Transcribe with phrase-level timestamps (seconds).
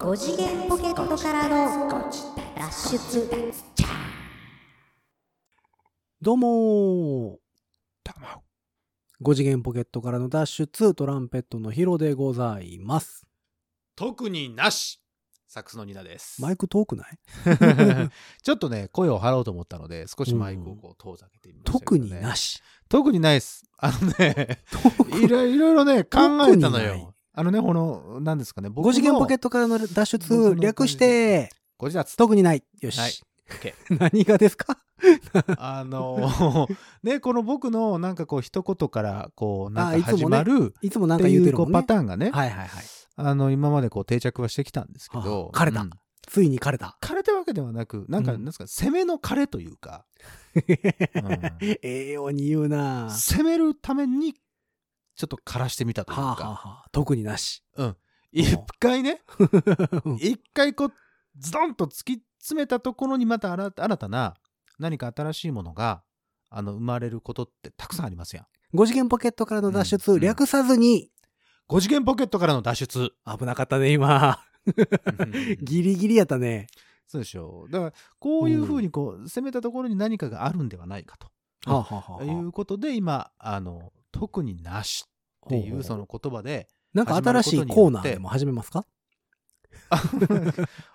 [0.00, 1.88] 5次元ポケットからの
[2.56, 3.28] 脱出
[6.22, 7.38] どうも
[9.22, 13.26] 5次元ポケットからの脱出トランペットのヒロでございます。
[13.94, 15.02] 特になし
[15.46, 16.40] サックスのニナです。
[16.40, 17.18] マイク遠くない？
[18.42, 22.62] ちょっとね、声を張ろうと思ったので、少しマイクをこう遠ざけてみましたけ特どね、になし。
[22.88, 23.64] 特にないです。
[23.76, 27.14] あのね、特いろいろね、考えたのよ。
[27.32, 32.16] あのね、この、何ですかね、僕5次元ポケットトからの脱僕出の略して、ご自立。
[32.16, 32.64] 特にない。
[32.80, 32.98] よし。
[32.98, 33.12] はい
[33.50, 34.78] OK 何がですか？
[35.58, 36.68] あの、
[37.02, 41.72] ね、この僕のなんかこう一言からこう、なんか始あいつもねまるいつもなんか言うてるもんね。
[41.72, 42.84] パターンがね、はいはいはい。
[43.16, 45.90] あの、今までこう定着はしてきたんですけど、あ枯れたうん
[46.28, 46.96] ついに枯れた。
[47.02, 50.04] 枯れたわけではなく、なんか、うんなんですか、攻めの枯れというか、
[50.54, 54.34] うんええように言うなは攻めるために、
[55.20, 57.62] ちょっと枯らしてみたというあ、はあか、はあ、特になし。
[58.32, 59.20] 一回ね、
[60.04, 60.92] うん一回こう、
[61.36, 64.34] ズドンと突き詰めたところにまた新新たな
[64.78, 66.02] 何か新しいものが、
[66.48, 68.76] あの、生まれることってたくさんありますやん。
[68.76, 71.10] 5次元ポケットからの脱出、うん略さずに、
[71.68, 73.10] 5次元ポケットからの脱出。
[73.26, 74.40] 危なかったね、今。
[75.62, 76.66] ギリギリやったね。
[77.06, 77.70] そうでしょう。
[77.70, 81.18] だから、こういうふうにこう、攻めたところに何かがあるんではないか
[81.66, 85.06] はあ、はあはということで、今、あの、特になし
[85.46, 88.86] っていほうその言葉で、なんか新しいコーナーでも始めますか？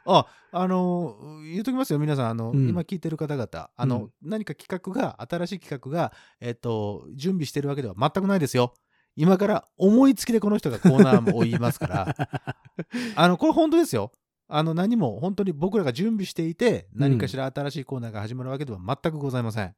[0.06, 2.30] あ、あの、言うときますよ、皆さん。
[2.30, 3.70] あの、うん今聞いてる方々。
[3.76, 8.74] あの、うん何か企画が、新しい企画が、えっと、準備してるわけでは全くないですよ。
[9.16, 12.16] 今から思いつきでこの人がコーナーも言いますから。
[13.16, 14.12] あの、これ本当ですよ。
[14.48, 19.74] あの、何も本当に僕らが準備していて、何かしら新しいコーナーが始まるわけでは全くございません。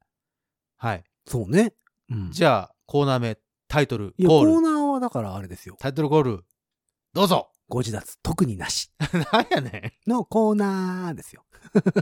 [0.78, 1.04] はい。
[1.26, 1.74] そうね。
[2.10, 2.32] うん。
[2.32, 4.52] じゃあ、コーナー名、タイトル、いや、ココール。
[4.54, 5.76] ーナーはだからあれですよ。
[5.78, 6.46] タイトルコール、
[7.14, 8.92] どうぞご自立、特になし
[9.34, 10.10] なんやねん。
[10.10, 11.44] のコーナーですよ。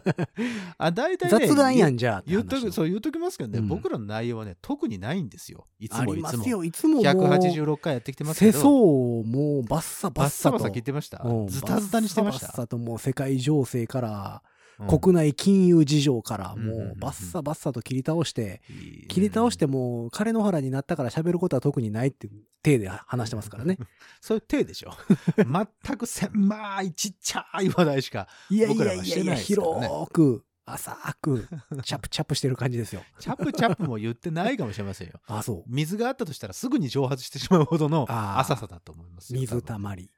[0.78, 5.66] あ、大体ね、雑談やんじゃあって言っとく、そう言っときますけどね、うん僕らの内容はね、特にないんですよ。
[5.80, 6.44] いつあもいつも。
[6.44, 6.64] すよ。
[6.64, 8.58] いつももう、186回やってきてますけど。
[8.60, 10.60] 世相をもうバッサバッサと。
[10.60, 14.55] バッサ聞いてましたうんズタズタにしてましたバッサバッサともう世界情勢から、うん
[14.88, 22.30] 国内金融事情からもうバッサバッサと切り倒して、いい切り倒してもう枯れ野原になったから喋ることは特にないって
[22.64, 23.78] 体で話してますからね。
[24.22, 24.92] そういう体でしょ？
[25.38, 28.28] 全く狭いちっちゃい話題しか。
[28.50, 31.48] いやい僕らやいやいや、はしてないですからね広く、浅く、
[31.84, 33.04] チャプチャプしてる感じですよ。
[33.20, 35.22] チャプチャプも言ってないかもしれませんよ。
[35.28, 35.64] あ、そう。
[35.68, 38.06] 水があったとしたらすぐに蒸発してしまうほどの
[38.40, 39.40] 浅さだと思いますよ。
[39.40, 40.10] 水たまり。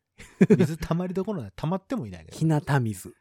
[0.49, 3.13] 水たまりどころでたまってもいないけ日向水。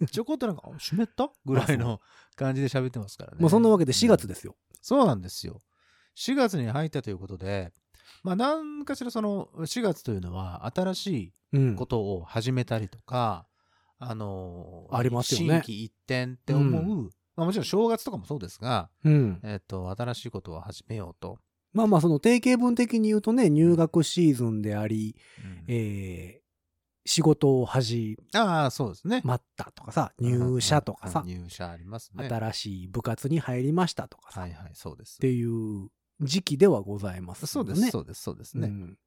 [0.00, 0.06] ど。
[0.06, 1.30] ちょこっとなんか、あ湿った？
[1.44, 2.00] ぐらいの
[2.36, 3.38] 感じで喋ってますからね。
[3.40, 4.56] もうそんなわけで4月ですよ。
[4.80, 5.62] そうなんですよ。
[6.16, 7.72] 4月に入ったということで、
[8.22, 13.46] まあ何かしらその4月というのは新しうんいことを始めたりとか、
[13.98, 19.40] あのーありますよね新規一点って思う、まあもちろん正月とかもそうですが、うん。
[19.44, 21.38] えっ、と、新しいことを始めようと。
[21.72, 25.14] まあまあ、その定型文的に言うとね、入学シーズンであり、
[25.44, 26.47] うんえー
[27.08, 29.22] 仕事を始ああ、そうですね。
[29.24, 32.28] まったとかさ、入社とかさうん、入社ありますね。
[32.28, 35.18] 新しい部活に入りましたとかさ、っはいはい、そうです。
[35.18, 35.88] ていう
[36.20, 37.90] 時期ではございますそうです、ね。
[37.90, 38.68] そうです、そうですね。
[38.68, 38.98] うん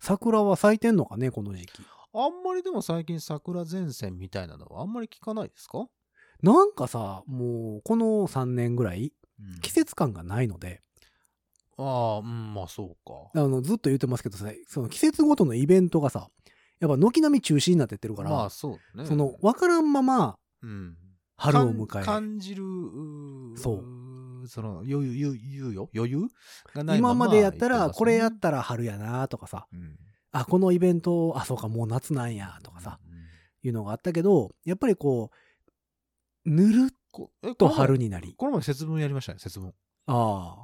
[0.00, 1.82] 桜は咲いてんのかね、この時期。
[2.12, 5.86] あんまりでも最近桜前線みたいなのはあんまり聞かないですか、
[6.42, 10.82] なんかさ、もうこの3年ぐらいうん季節感がないので、
[11.78, 13.40] ああ、うん、まあそうか。
[13.40, 16.28] あのずっと言ってますけどさ、その季節ごとのイベントがさ、
[16.80, 19.06] やっぱ軒並み中止になってってるから、まあそうね。
[19.06, 20.96] その分からんままうん、
[21.36, 22.64] 春を迎え、かん感じる、
[23.56, 24.48] そう。
[24.48, 25.90] その余裕、余裕よ。
[25.94, 26.28] 余裕
[26.74, 29.96] がない今までやったら、これやったら春やなとかさ、うん。
[30.32, 33.14] あ、このイベント、あ、そうか、もう夏なんやとかさ、うん
[33.66, 35.30] いうのがあったけど、やっぱりこ
[36.44, 39.72] う、ぬるっこえとこの前春になり、この前節分やりましたね、節分。
[40.06, 40.63] あ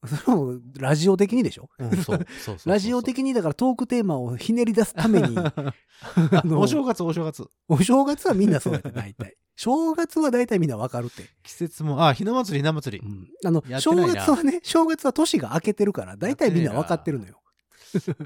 [0.06, 1.68] それもラジオ的にでしょ？
[1.78, 5.36] うん、そうそうそうそう ラジオ的にだからトークテーマをひねり出すために、
[6.54, 7.44] お正月、お正月。
[7.68, 9.36] お正月はみんなそうやって大体。
[9.56, 11.28] 正月は大体みんなわかるって。
[11.42, 13.04] 季節も、あ、ひな祭り、ひな祭り。
[13.04, 17.40] うんあの、正月はね、正月は年が明けてるから、大体みんなわかってるのよ。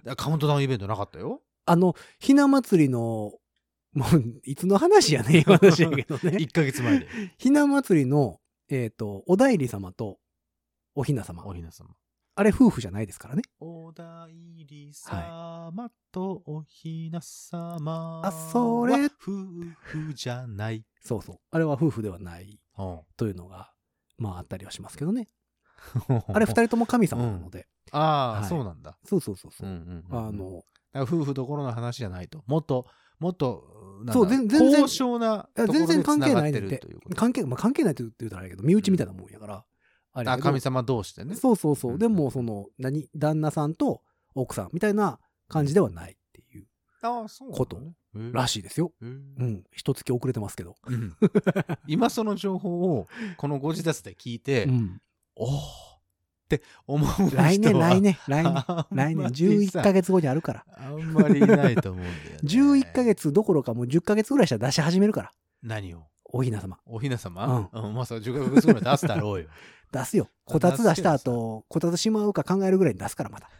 [0.06, 1.40] あカウントダウンイベントなかったよ。
[1.64, 3.32] あの、ひな祭りの、
[3.94, 6.36] もう、いつの話やねん、話やけどね。
[6.36, 7.06] 1ヶ月前で。
[7.38, 10.18] ひな祭りの、えっ、と、お内裏様と
[10.94, 11.54] おひな様お。
[11.54, 11.90] ひな様。
[12.34, 13.42] あれ夫婦じゃないですからね。
[13.60, 19.10] おだいり様とおひな様はあそれ夫
[19.80, 20.84] 婦じゃない。
[21.02, 21.36] そうそう。
[21.50, 23.72] あれは夫婦ではないうんというのが、
[24.16, 25.28] まああったりはしますけどね。
[26.28, 27.68] あれ二人とも神様なので。
[27.90, 28.98] ああ、はいそうなんだ。
[29.04, 29.72] そうそうそうそうう。
[29.72, 30.64] んうんうんうんあの、
[31.04, 32.44] 夫婦どころの話じゃないと。
[32.46, 32.86] もっと、
[33.18, 33.64] もっと、
[34.10, 36.80] そう全全然高尚な全然関係ないねって。
[37.14, 39.64] 関係、まあ、関係ないって言ったらあれやけど、身内みたいなもんやから。
[40.12, 41.34] あれあ神様同士でね。
[41.34, 41.94] そうそうそうう。
[41.96, 44.02] んでも、その、何、旦那さんと
[44.34, 45.18] 奥さんみたいな
[45.48, 46.66] 感じではないっていう
[47.52, 47.80] こと
[48.32, 48.92] らしいですよ。
[49.00, 49.64] うん。
[49.72, 50.76] 一月遅れてますけど。
[50.86, 51.16] うん
[51.88, 55.00] 今その情報をこのご自立で聞いて、うん。
[55.34, 55.60] おおっ
[56.48, 58.54] て思う人は来年、来年、 来年。
[58.90, 60.66] 来年、まりさ11ヶ月後にあるから。
[60.76, 62.38] あんまりいないと思うんだよ、ね。
[62.44, 65.32] 11ヶ月どころかもう10ヶ月ぐらいしたら出し始めるから。
[65.62, 66.11] 何を？
[66.32, 66.78] おひな様。
[66.86, 67.68] おひな様？
[67.72, 67.94] うん。
[67.94, 69.48] まあ、そう、10ヶ月ぐらい出すだろうよ。
[69.92, 70.30] 出すよ。
[70.46, 73.50] こたつ出した後、こたつしまうか考えるぐらいに出すから、また。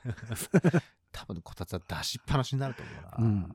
[1.12, 3.26] 多分、こたつは出しっぱなしになると思うな。
[3.26, 3.54] うん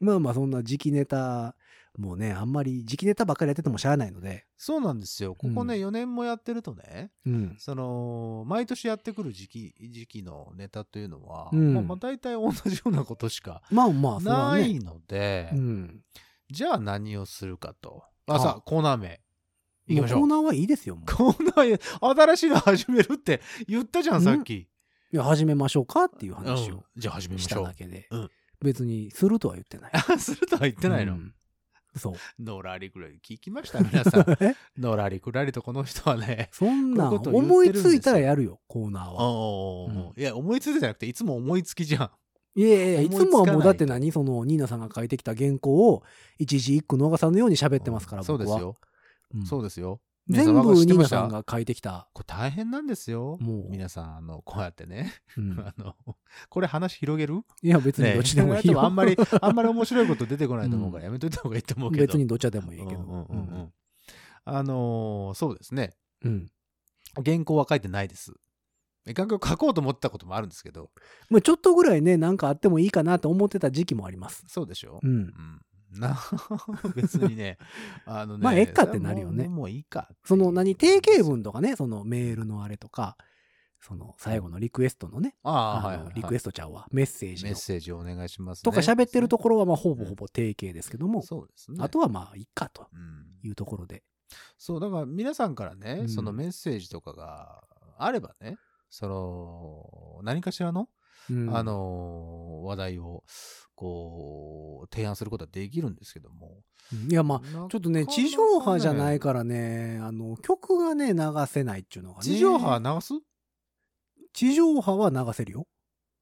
[0.00, 1.54] まあまあ、そんな時期ネタ、
[1.96, 4.46] もうね、あんまり時期ネタばっかりやっててもしゃあないので。
[4.56, 5.36] そうなんですよ。
[5.36, 7.56] ここね、うん4年もやってるとね、うん。
[7.60, 14.20] その、毎年やってくる時期、時期のネタというのは、うんまあまあ大体同じようなことしかまあまあ。
[14.20, 16.00] ないので、うん。
[16.50, 18.02] じゃあ何をするかと。
[18.32, 19.20] あ、あさあ、コーナー名。
[19.88, 20.20] いきましょう。
[20.20, 21.12] もコーナーはいいですよ、もう。
[21.14, 24.50] コーナー、新しいの始めるって言ったじゃん、さっき。
[24.54, 24.68] い
[25.12, 27.74] や、始めましょうかっていう話うんをじゃあ始めまししたょうだ。
[27.74, 28.30] けでうん。
[28.60, 29.90] 別に、するとは言ってない。
[29.92, 31.14] あ するとは言ってないの。
[31.14, 31.34] うん
[31.94, 32.42] そう。
[32.42, 34.24] のらりくらり聞きました、皆さん。
[34.42, 34.54] え？
[34.78, 36.48] のらりくらりとこの人はね。
[36.50, 40.12] そんなんこういうことを言思いってるんですよついたらやるよ、コーナーは。
[40.16, 42.10] いや、思いついてじゃなくて、いつも思いつきじゃん。
[42.54, 44.12] いやいやいつもはもうだって何？
[44.12, 46.02] その、ニーナさんが書いてきた原稿を
[46.38, 48.38] 一字一句野賀さんのように喋ってますから、僕は。
[48.38, 48.76] そうですよ。
[49.34, 50.00] うんそうですよ。
[50.28, 52.08] 全部ニーナさんが書いてきた。
[52.12, 53.38] これ大変なんですよ。
[53.40, 55.12] もう皆さん、あの、こうやってね。
[55.36, 55.96] うん あの、
[56.48, 57.40] これ話広げる？
[57.62, 58.74] いや、別にどっちでもいいよ。
[58.80, 62.06] ねあんまり、 あんまり面白いこと出てこないと思うから、やめといた方がいいと思うけど。
[62.06, 63.00] 別にどっちでもいいけど。
[63.00, 63.72] うんうんうんうん
[64.44, 65.92] あのーそうですね。
[66.24, 66.46] うん。
[67.24, 68.34] 原稿は書いてないです。
[69.06, 70.90] 原稿書こうと思ってたこともあるんですけど、
[71.28, 74.44] まあちょっとぐらいね、なんかあってもいいかなと思ってた時期もあります。
[74.48, 75.00] そうでしょ？
[75.02, 75.10] うん。
[75.10, 75.60] うん。
[76.00, 76.18] な、
[76.96, 77.58] 別にね、
[78.06, 78.44] あのね。
[78.44, 80.08] まあええかってなるよねもういいか。
[80.24, 83.16] その何、定型文とかね、そのメールのあれとか、
[83.80, 88.62] その最後のリクエストのね、ああ、あはいはいリクエストちゃうわ、メッセージのメッセージをお願いします、ね。
[88.62, 91.78] とか喋ってるところはまあほぼほぼ定型ですけども、そうですね。
[91.80, 94.04] あとはまあいいかとうん、いうところで。
[94.56, 97.64] そう、だから皆さんからね、うんそのメッセージとかが
[97.98, 98.56] あればね、
[98.94, 100.86] その、何かしらの、
[101.30, 103.24] うんあ、の、話題を、
[103.74, 106.58] こう、提案することはできるんですけども。
[107.08, 112.24] いやまあ、あちょっとね、地上波じゃないからね、あの、曲がね、流せないっていうのがね。
[112.24, 113.14] 地上波流す？
[114.34, 115.66] 地上波は流せるよ。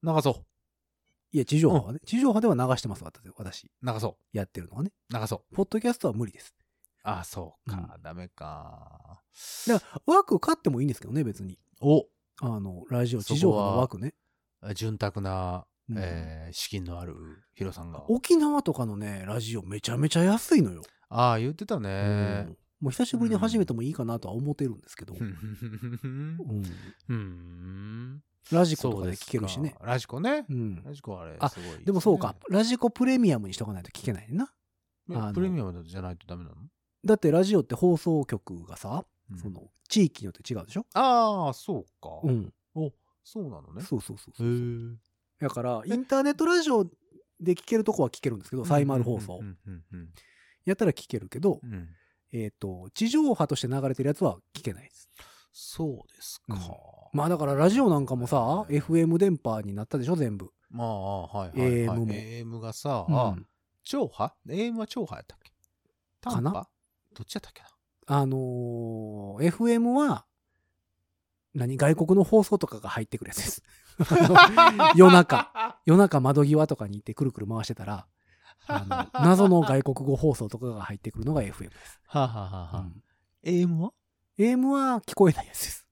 [0.05, 0.45] 流そ
[1.33, 1.99] いや、地上波はね。
[2.07, 3.65] 地上波では流してます、私。
[3.65, 4.93] 流そやってるのはね。
[5.13, 5.15] う。
[5.19, 5.55] 流そう。
[5.57, 6.55] ポッドキャストは無理です。
[7.03, 7.99] ああ、そうか。
[8.01, 9.23] ダメか。
[9.67, 11.59] だから、枠買ってもいいんですけどね、別に。
[11.81, 12.07] お
[12.41, 14.15] あの、ラジオ、地上波の枠ね。
[14.75, 17.17] 潤沢な、うんえー資金のある
[17.55, 18.09] ヒロさんが。
[18.11, 20.83] 沖縄とかのね、ラジオめちゃめちゃ安いのよ。
[21.09, 22.57] ああ、言ってたうねん。
[22.81, 25.15] もう久しぶりに始めてもいいかなとは思ってるんですけど。
[25.15, 26.39] ふん
[27.09, 30.53] うんラジコとかで聞けるしねラジコねう。
[30.55, 32.35] んラジコあれ、あすごいすねでもそうか。。
[32.49, 34.53] ラジコプレミアムにしとかないと聞けないな。
[35.35, 36.57] プレミアムじゃないとダメなの？
[37.05, 40.87] だってラジオって放送局がさ、うんその、地域によって違うでしょ？
[40.95, 42.11] ああ、そうか。
[42.25, 42.53] うん。
[42.75, 42.93] お、
[43.25, 43.83] そうなのね。
[43.83, 44.47] そうそうそうへそう。
[44.49, 44.97] ー
[45.41, 46.85] だから、インターネットラジオ
[47.41, 49.41] で聞けるとこは聞けるんですけど、サイマル放送
[50.65, 51.89] やったら聞けるけどう、んうん
[52.33, 55.09] えっと、地上波として流れてるやつは聞けないです。
[55.53, 56.55] そうですか。
[56.55, 56.61] うん
[57.13, 60.51] まあだからラジオなんかもさ、FM 電波になったでしょ、全部。
[60.71, 61.99] まあ、はいはいはい。
[61.99, 63.37] AM も AM がさ、うんあ
[63.83, 65.51] 超波 ?AM は超波やったっけ？
[66.21, 66.43] 短波？
[66.43, 66.69] かな
[67.17, 67.69] どっちやったっけな？
[68.13, 70.25] あのー FM は、
[71.55, 73.63] 何外国の放送とかが入ってくるやつです。
[74.97, 75.79] 夜中。
[75.87, 78.07] 夜中窓際とかに行ってくるくる回してたら、
[78.67, 82.01] あの、 謎の外国語放送とかが入ってくるのが FM です。
[82.07, 83.03] はあ、はあはあはあうん
[83.45, 83.93] AM は
[84.39, 85.87] ？AM は聞こえないやつです。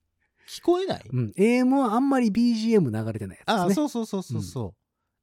[0.49, 1.05] 聞こえない？
[1.09, 1.31] うん。
[1.37, 3.61] AM はあんまり BGM 流れてないやつですね。
[3.61, 4.75] ああ、そうそうそうそうそ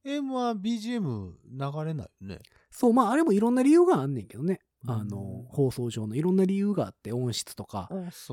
[0.03, 0.07] う。
[0.07, 2.39] AM は BGM 流れないよね。
[2.71, 4.61] そう、まああれもいろんな理由があんねんけどね。
[4.85, 7.89] あうんの、放送上のいろんな理由があって、音質とか。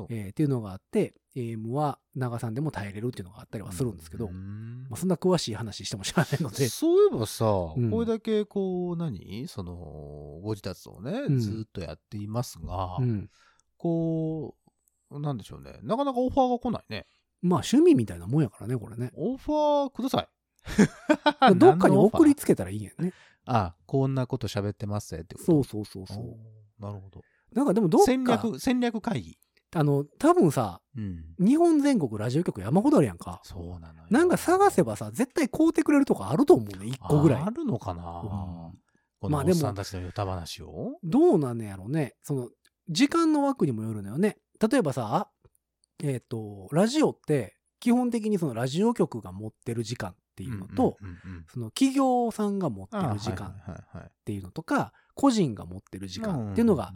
[0.09, 9.47] えーっていうのがあって、AM は長さんでも耐えれるっていうのがあったりはするんですけど、うんまあ、そんな詳しい話しても知らないので、 そういえばさ、うんこれだけこう、何？
[9.47, 9.73] その、
[10.43, 13.29] ご自立をね、うんずっとやっていますが、うん。
[13.77, 14.55] こ
[15.09, 15.79] う、なんでしょうね。
[15.83, 17.07] なかなかオファーが来ないね。
[17.41, 19.11] まあ趣味みたいなもんやからね、これね。
[19.15, 20.27] オファーください。
[21.57, 23.13] どっかに送りつけたらいいんやね。
[23.45, 26.81] あ、こんなこと喋ってますぜってそうそうそうそう。
[26.81, 27.21] なるほど。
[27.53, 29.37] なんかでもどっか、戦略、戦略会議。
[29.73, 31.25] あの、多分さ、うん。
[31.37, 33.41] 日本全国ラジオ局山ほどあるやんか。
[33.43, 34.07] そうなのよ。
[34.09, 37.49] なんか探せばさ、絶対買うてくれるとこあると思うね、一個ぐらいあ。
[37.49, 38.79] るのかな、うん
[39.29, 40.99] まあでもさんたちの歌話を？
[41.03, 42.13] どうなんねやろね。
[42.21, 42.49] その、
[42.89, 44.37] 時間の枠にもよるのよね。
[44.69, 45.29] 例えばさ、
[46.03, 50.97] えっ、と、ラジオって、基本的にそのラジオ局が持ってる時間っていうのと、
[51.51, 56.93] その企業さんが持ってある時間っていうのとか、個人が持ってる時間っていうのが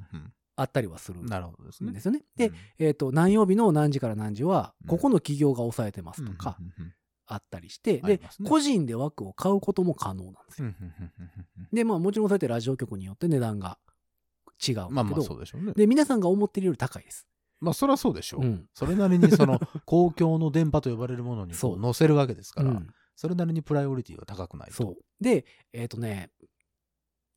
[0.55, 1.21] あったりはする
[1.87, 2.23] うんですよね。
[2.35, 6.57] でうん、えっ、と、何曜日の何時から何時はうん、ここの企業が抑えてますとか
[7.25, 10.69] あったりして、で個人で枠を買うことも可能なんですよ。
[11.71, 13.77] で、まあもちろんそうやってラジオ局によって値段が
[14.67, 15.73] 違うけど、まあまあそうでしょうね。
[15.73, 17.25] で、皆さんが思ってるより高いです。
[17.61, 18.41] まあそりゃそうでしょう。
[18.41, 18.65] うん。
[18.73, 22.87] それなりにその公共の電波と呼ばれるものに載せるわけですから、うん
[23.19, 24.75] それなりにプライオリティが高くないと。
[24.75, 24.97] そう。
[25.21, 26.31] で、えっ、とね、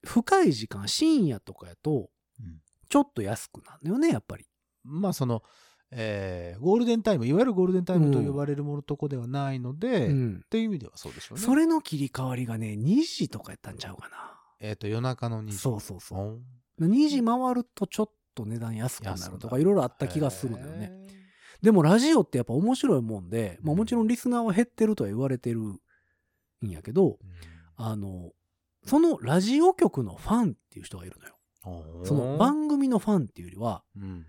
[0.05, 2.09] 深い時間、深夜とかやと、
[2.39, 4.47] うんちょっと安くなるのよね、やっぱり。
[4.85, 5.43] まあその、
[5.91, 10.45] えーゴールデンタイム、いわゆるゴールデンタイムと呼ばれるものとこではないので、っうん。
[10.49, 11.45] ていう意味ではそうでしょうね。
[11.45, 14.39] それの切り替わりがね、2時とかやったんちゃうかな。
[14.61, 15.59] えっ、と、夜中の2時。
[15.59, 16.19] そうそうそう。
[16.19, 20.93] うん2時回るとちょっと値段安くなるとか、いろいろあった気がするのよね。
[21.63, 23.79] へでもラジオってやっぱ面白いもんで、まあうん。
[23.79, 27.17] もちろんリスナーは減ってるとは言われてるんやけど、ー
[27.77, 28.31] あの、
[28.85, 31.35] そのラジオ局のファンっていう人がいるのよ。
[31.35, 31.39] う
[32.03, 34.27] んその番組のファンっていうよりは、うん。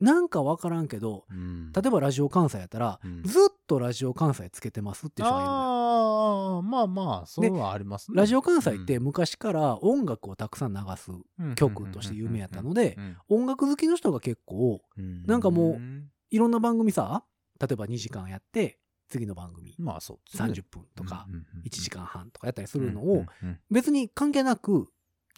[0.00, 1.70] なんかわからんけど、うん。
[1.72, 3.22] 例えばラジオ関西やったら、うん。
[3.22, 5.60] ずっとラジオ関西つけてますっていう人がいるのよ。
[5.60, 8.16] ああ、まあまあ、そうはありますね。
[8.16, 11.10] ラジオ関西って昔から音楽をたくさん流す
[11.54, 12.98] 曲として有名やったので
[13.28, 17.24] 音楽好きの人が結構うん、なんかもううんいろんな番組さ
[17.60, 20.50] 例えば2時間やって次の番組まあそうね。
[20.52, 23.26] 30分とかうんうんうん1時間半とかやったりするのを
[23.70, 24.88] 別に関係なく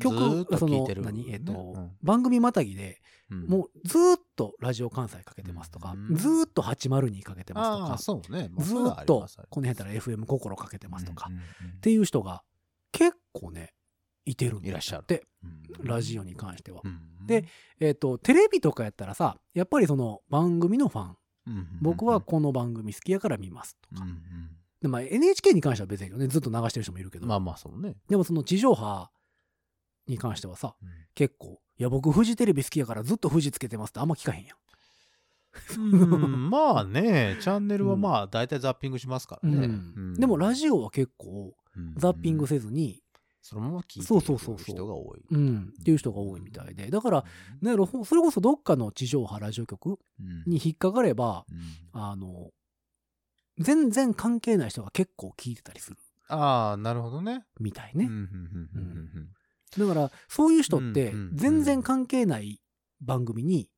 [0.00, 1.30] 曲その何？
[1.30, 1.90] えっとうん。
[2.02, 3.46] 番組またぎでうん。
[3.46, 6.14] もうずーっとラジオ関西かけてますとかうん。
[6.14, 11.36] ずーっと802かけてますとかそうね、まあずっとこの辺やったら FM 心かけてますとかうん。
[11.36, 11.40] っ
[11.80, 12.42] ていう人が
[12.92, 13.72] 結構ね
[14.25, 15.02] いてるんだいらっしゃる。
[15.02, 15.87] ってうん。
[15.87, 16.81] ラジオに関しては。
[16.85, 17.26] うん。
[17.26, 17.45] で、
[17.81, 21.16] えっ、と、テレビとかやったらさ、やっぱりその番組のファン、
[21.81, 24.04] 僕はこの番組好きやから見ますとか。
[24.04, 24.19] うん。
[24.81, 27.97] でまあ、NHK に関しては別によね、ずっと流してる人もいるけど、うんまあまあそうね。
[28.09, 29.11] でもその地上波
[30.07, 30.88] に関してはさ、うん。
[31.14, 34.57] 結構、いや、僕、フジテレビ好きやからずっとフジつけてますってあんま聞かへんやん。
[35.78, 36.50] うん。
[36.50, 39.66] まあね、チャンネルはまあ大体ザッピングしますからね。
[39.66, 40.14] うん。
[40.14, 41.95] でも、ラジオは結構、うん。
[41.97, 43.03] ザッピングせずに、
[43.44, 45.22] そのまま聞いてるそうそうそう人が多い。
[45.30, 46.90] うん、っていう人が多いみたいで。
[46.90, 47.24] だから、
[47.60, 52.52] ね、ろそれこそどっかの地上波ラジオ局うんに引っかかれば、うんあの、
[53.58, 55.98] 全然関係ない人が結構聞いてたりする
[56.28, 57.44] ああ、なるほどね。
[57.60, 58.08] みたいね。
[59.78, 62.62] だから、そういう人って全然関係ない
[63.02, 63.68] 番組に、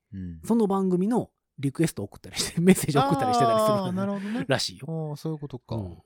[0.45, 4.45] その番組のリクエスト送ったりして、メッセージ送ったりしてたりするるほどね。
[4.47, 5.11] らしいよ。
[5.11, 5.75] ああ、そういうことか。
[5.75, 5.99] うん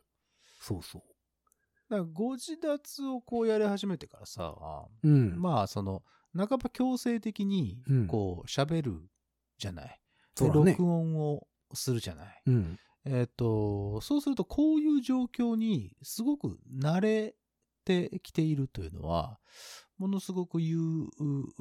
[0.60, 1.02] そうそ
[1.90, 4.54] だご自立をこうやり始めてからさ、
[5.02, 5.08] う。
[5.08, 5.40] うん。
[5.40, 6.02] まあその、
[6.36, 9.10] 半ば強制的にうん、こう、喋る
[9.58, 10.00] じゃない？
[10.40, 12.42] うだね録音をするじゃない？
[12.46, 12.78] うん。
[13.04, 17.34] えっ、と、そうするとこういう状況にすごく慣れ
[17.84, 19.40] てきているというのは、
[19.98, 20.78] ものすごく有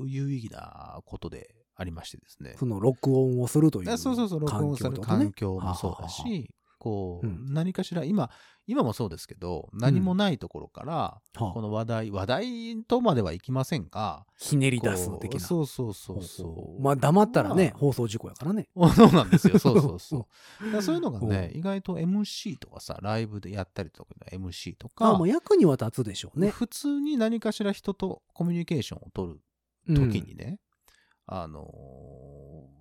[0.06, 2.56] 有意義なことでありましてですね。
[2.60, 8.32] その録音をするというあそうそうそう、録音する環境もそうだし、こう、うん何かしら、今、
[8.66, 15.40] 今もそうですけど、何もないところから、はあこの話題、話題とまではいきませんが、ひねり出す的な。
[15.42, 16.82] そうそうそうそう。
[16.82, 18.70] まあ、黙ったらね、まあ放送事故やからね。
[18.96, 19.60] そうなんですよ。
[19.60, 20.28] そうそうそ
[20.78, 20.82] う。
[20.82, 26.50] そういうのがね、う意外と MC とかさ、ライブでやったりとかの MC とああ、かもう、役には立つでしょうね。
[26.50, 29.42] 普通に何かしら人とコミュニケーションを取る
[29.88, 30.60] うん時にね、
[31.26, 32.80] あのー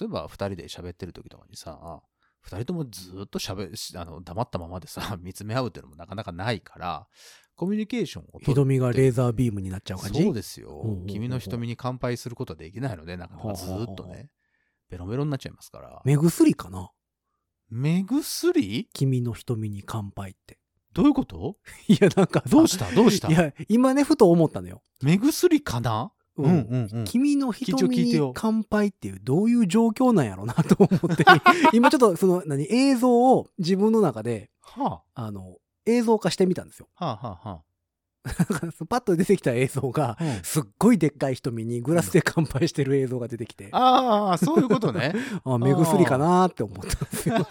[0.00, 2.02] 例えば二人で喋ってる時とかにさ、
[2.42, 7.06] 二人ともずっと喋しあの黙ったままでさ、 見つめ合うっていうのもなかなかないから、
[7.54, 8.52] コミュニケーションを取る。
[8.52, 10.22] 瞳がレーザービームになっちゃう感じ？
[10.22, 10.84] そうですよ。
[11.06, 14.30] 君の瞳に乾杯することはできないので、なかなかずっとね、
[14.90, 16.02] ベロベロになっちゃいますから。
[16.04, 16.90] 目薬かな？
[17.70, 18.88] 目薬？
[18.92, 20.58] 君の瞳に乾杯って。
[20.92, 21.56] どういうこと？
[21.88, 22.90] いや、なんかさどうした？
[22.92, 23.28] どうした？
[23.28, 24.82] いや、今ね、ふと思ったのよ。
[25.02, 26.12] 目薬かな？
[26.36, 27.04] ううんうんうん。
[27.04, 31.24] 君の瞳に乾杯っていうどういう状況なんやろうなと思って、
[31.72, 36.88] 今ちょっとその、何、映像を自分の中で、はあの、映像化してみたんですよ。
[36.96, 37.62] あ、はあ、はあ、
[38.88, 40.24] パッと出てきた映像が、あ。
[40.24, 45.14] うんすっごいでっかい瞳にグラスで乾杯してる映像が出てきて、あああ、そういうことね。
[45.60, 47.46] 目薬かなーって思ったんですよ。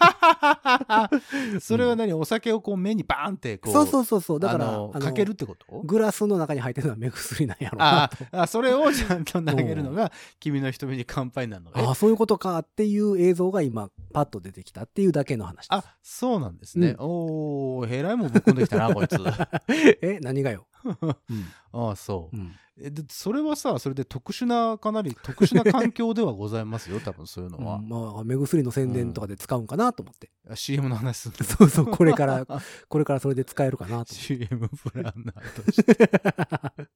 [1.60, 2.12] それは何？
[2.12, 3.72] お酒をこう目にバーンってこう。
[3.72, 4.40] そうそうそうそう。
[4.40, 4.58] だか
[4.92, 5.80] ら、かけるってこと？
[5.82, 11.70] グラスの中に入ってるのは目薬なんやろうなああ、それをちゃんと投げるのが、君の瞳に乾杯なの。
[11.74, 15.68] えああ、そういうことかっていう映像が今、パッと出てきたっていうだけの話です。
[15.70, 16.94] あ、そうなんですね。
[16.98, 19.16] おー、えらいもんぶっ込んできたな、こいつ。
[20.02, 20.61] え、何がよ？
[20.62, 20.66] よ。
[21.30, 21.46] うん。
[21.72, 22.40] ああ、そうう。
[22.40, 22.54] ん。
[22.80, 27.76] え、で、それはさ、それで特殊な、かなり特殊な環境ではございますよ、 多分そういうのは。
[27.76, 30.30] うんまあ、目薬の宣伝とかで使うんかなと思って。
[30.48, 32.46] あ CM の話するそうそう、これから、
[32.88, 34.14] これからそれで使えるかなと。
[34.14, 36.88] CM プランナーとして。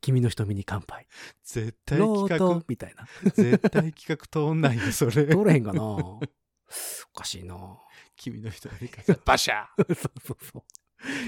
[0.00, 1.06] 君の瞳に乾杯。
[1.42, 3.06] 絶対企画、トみたいな。
[3.30, 5.26] 絶対企画通んないよ、それ。
[5.26, 6.20] 通れへんかなお
[7.14, 7.56] かしいな
[8.16, 10.62] 君の人にかバシャそうそうそう。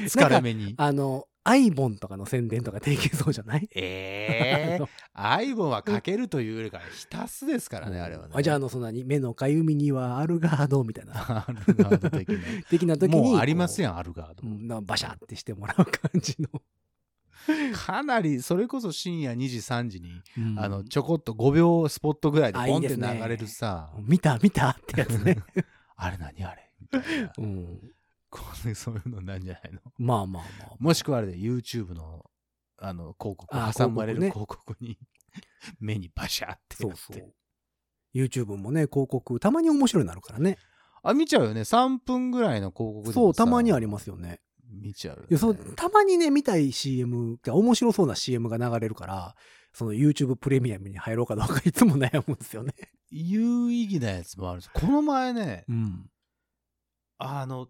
[0.04, 0.74] 疲れ目に。
[0.78, 3.68] あの、アイボンとかの宣伝とかできそうじゃない？
[3.74, 8.34] ええアイボンはかけるというよりか浸すですからね、あれはね。
[8.34, 12.38] あじゃあ、あの、そんなに、目のかゆみにはアルガードみたいな、アルガード的な。
[12.68, 13.20] 的な時に。
[13.20, 14.46] もうありますややん、アルガード。
[14.46, 14.66] ん。
[14.66, 16.48] なバシャってしてもらう感じの。
[17.72, 25.38] かなり、それこそ深夜2時、3時に、うんあの、ちょこっと5秒スポットぐらいであポンって流れるさ、見た見たってやつね。
[25.96, 26.70] あれ何あれ？
[26.80, 27.32] みたいな。
[27.38, 27.78] うん。
[28.74, 29.80] そういうのなんじゃないの？
[29.98, 30.76] まあまあまあ。
[30.78, 32.24] もしくはあれで YouTube の、
[32.78, 34.98] あの、広告あ、挟まれる広広告に、
[35.80, 37.20] 目にバシャってそうやって。
[37.20, 37.34] そう。
[38.14, 40.58] YouTube もね、広告、たまに面白いなるからね。
[41.02, 41.62] あ、見ちゃうよね。
[41.62, 44.40] 3分ぐらいの広告でもさそう、たまにありますよね。
[44.68, 45.26] 見ちゃうよ、ね。
[45.30, 49.36] いや、そう、たまにね、見たい CM 面白そうな CM が流れるから、
[49.72, 52.74] その YouTube プレミアムに入ろうかどうかいつも悩むんですよね。
[53.10, 56.10] 有意義なやつもあるんですこの前ね、うん。
[57.18, 57.68] あの、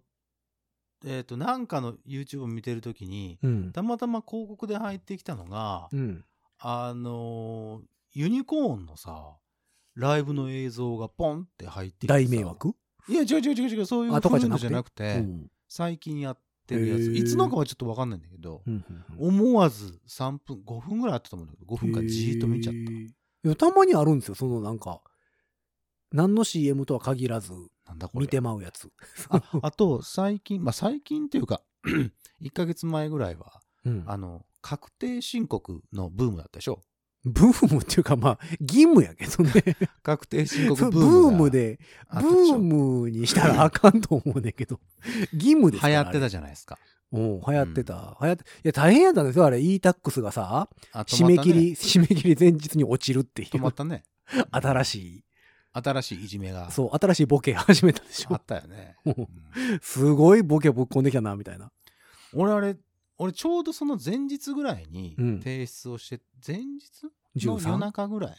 [1.04, 3.72] えっ、と、なんかの YouTube を見てるときに、うん。
[3.72, 6.24] たまたま広告で入ってきたのが、うん。
[6.58, 9.36] あのーユニコーンのさ、
[9.94, 12.74] ライブの映像がポンって入ってきてさ大迷惑
[13.08, 15.24] いや、違う違う違う違う、そういうあとかじゃなくて？
[15.68, 17.12] 最近やってるやつ。
[17.12, 18.84] いつのかはちょっとわかんないんだけど、うん
[19.18, 23.14] うん思わず3分、5分ぐらいあったと思うんだけど、5分間じーっと見ちゃっへーい
[23.44, 25.00] やたまにあるんですよ、そのなんか、
[26.12, 27.54] 何の CM とは限らず、た。
[27.88, 28.22] なんだこれ。
[28.22, 28.90] 見てまうやつ。
[29.30, 31.62] ああと、最近、まあ最近っていうか、
[32.42, 36.82] 1ヶ月前ぐらいは、うんあの、確定申告のブームだったでしょ
[37.24, 39.52] ブームっていうか、まあ、義務やけどね。
[40.02, 41.80] 確定申ブ告ブームがームで、
[42.12, 44.80] ブームにしたらあかんと思うねんけど、
[45.32, 45.94] 義務ですから。
[45.94, 46.78] 流行ってたじじゃないですか。
[47.12, 47.20] ゃん。
[47.20, 48.16] うん、流行ってた。
[48.20, 49.60] 流行って、いや、大変やったんですよ、あれ。
[49.60, 51.52] e-tax がさ、あ締め切。
[51.52, 54.04] り、締め切り前日に落ちるっていたね止まっう、たね。
[54.52, 55.24] 新し
[55.82, 58.44] 新しいいじめがい、そう、新しいボケ始めたでしょあっ。
[58.44, 58.96] たよね。
[59.04, 59.28] うんうん
[59.82, 61.70] すごいボケぶっこんできたな、みたいな。
[62.34, 62.76] 俺あれ、
[63.18, 67.04] 俺ちょうどその前日ぐらいにうん提出をして、前日？
[67.46, 67.68] の 13?
[67.68, 68.30] 夜中ぐらい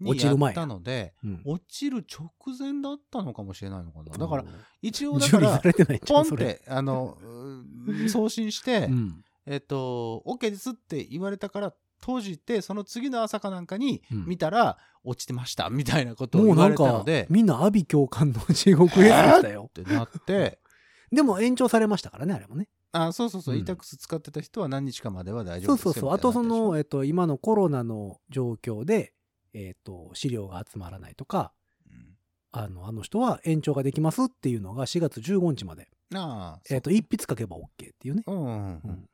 [0.00, 4.16] に落ちる前やったので、うん落ちる直前だったのかもしれないのかな。
[4.16, 4.48] だからうん、
[4.82, 5.58] 一応だ受から
[6.06, 6.36] ポンっ。
[6.36, 9.24] て、あの、 うん送信して、うん。
[9.46, 14.26] えっと、OK ですって言われたから閉じて、その次の朝かなんかにうん。
[14.26, 19.70] 見たら、落ちてました、みたいなことを言われたのかで、、みんな阿鼻教官の地獄絵図でしたよ。
[19.70, 20.58] ってなって、
[21.10, 22.68] でも延長されましたからね、あれもね。
[22.92, 23.60] あ、そうそうそう、うん。
[23.60, 26.12] e-tax 使ってた人は何日かまでは大丈夫ですよそうそうそう。
[26.12, 29.14] あとその、えっと、今のコロナの状況で、
[29.54, 31.52] えっと、資料が集まらないとか、
[31.86, 32.16] うん。
[32.52, 37.66] あの、あの人は延長ができますっていうのが4月15日まで、ああ、えっと、一筆書けば OK っ
[37.98, 38.22] ていうね。
[38.26, 38.80] うんうんうん。
[38.84, 39.08] うん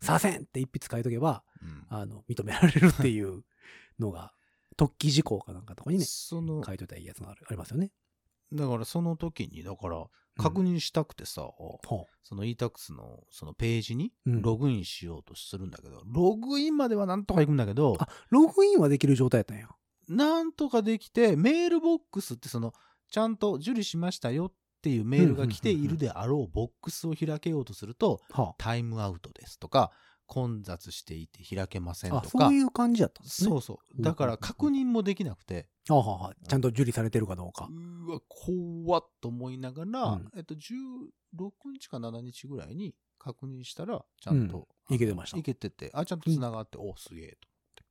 [0.00, 3.44] させんって一筆書いとけば、うんあの、認められるっていう
[3.98, 4.32] のが、
[4.76, 7.92] 特記事項かなんかとかにね、その、書いといたらいいやつがあるありますよね。
[8.52, 10.06] だからその時に、だから、
[10.38, 19.68] 確認したくてさ、ほその e-tax のそのページにうんログインしようとするんだけど、ログインまではなんとか行くんだけど、あ、ログインはできる状態やったんや。
[20.08, 22.72] なんとかできて、メールボックスってその、
[23.10, 29.90] ちゃんと受理しましたよっていうメールが来ているであろうボックスを開けようとすると、はタイムアウトですとか、
[30.28, 32.20] 混雑していて開けませんあ。
[32.20, 33.50] とかあそう、いう感じやったんですね。
[33.50, 34.02] そうそう。
[34.02, 37.68] だから確認もできなくて、あははちゃんと受理されてるかどうか。
[37.70, 40.58] うわ、怖っと思いながら、うんえっと、16
[41.72, 47.36] 日か7日ぐらいに確認したら、ちゃんと、うんいけてましたいけてて、あ、ちゃんと繋がって、お、すげえ
[47.76, 47.84] と。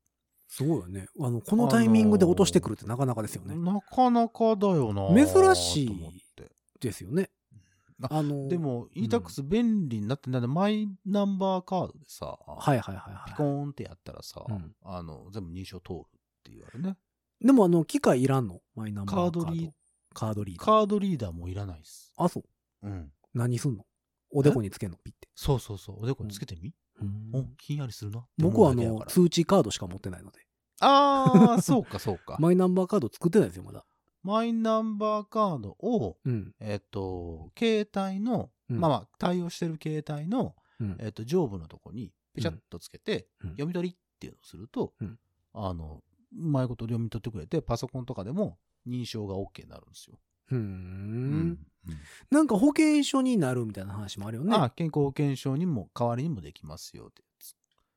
[0.48, 1.08] すごいよね。
[1.20, 3.56] あの、このタイミングで落としてくるってなかなかですよね。
[3.56, 6.22] なかなかだよな珍しい
[6.80, 7.30] ですよね。
[8.02, 13.30] ああの、で、も、e-tax 便利になってんだね、マイナンバーカードでさ、はいはいはいはい。
[13.32, 16.04] ピコーンってやったらさ、うんあの、全部認証通るっ
[16.44, 16.98] て言われるね。
[17.44, 18.62] でもあの、機械いらんの？
[18.76, 19.42] マイナンバーカード。
[19.42, 19.72] カードリー
[20.14, 20.66] カードリーダー。
[20.66, 22.14] カードリーダーもいらないっす。
[22.18, 22.88] あ、そう。
[22.88, 23.12] うん。
[23.34, 23.86] 何すんの？
[24.32, 24.98] おでこにつけんの？
[24.98, 25.28] ピッて。
[25.36, 26.04] そうそうそう。
[26.04, 28.26] おでこにつけてみ、うんお、ひんやりするな。
[28.38, 30.40] 僕はあの、通知カードしか持ってないので。
[30.80, 32.38] ああ、そうかそうか。
[32.42, 33.86] マイナンバーカード作ってないですよ、まだ。
[34.28, 36.54] マイナンバーカードを、うん。
[36.60, 45.18] えっと、携帯の、うんまあまあ、対応してる携帯の、うんえっと、上部のとこに、ペチャッとつけて、うん読み取りっていうのをすると、うん
[45.54, 46.04] あの、
[46.38, 50.20] うまいこと読み取ってくれて、パソコンとかでも認証が OK になるんですよ。
[52.30, 54.56] なんか保険証になるみたいな話もあるよね。
[54.56, 57.24] あ健康保険証にも代わりにもできますよって。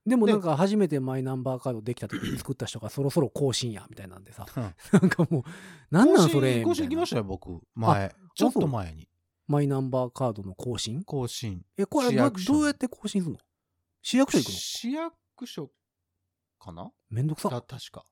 [0.07, 4.47] でもなんか初めてマイナンバーカードできた時に作った人がそろそろ更新やみたいなんでさ。
[4.57, 5.43] うんなんかもう、
[5.91, 7.61] なんなんそれ更新更新みたいな来ましたよ、僕。
[7.75, 8.15] 前。
[8.35, 9.09] ちょっと前に。
[9.47, 11.03] マイナンバーカードの更新？
[11.05, 11.63] 更新。
[11.77, 13.39] え、これど市役所どうやって更新するの？
[14.03, 14.53] 市役所行くの？
[14.55, 15.71] 市役所
[16.59, 16.91] かな？
[17.11, 17.51] めんどくさ。
[17.51, 18.05] た確か。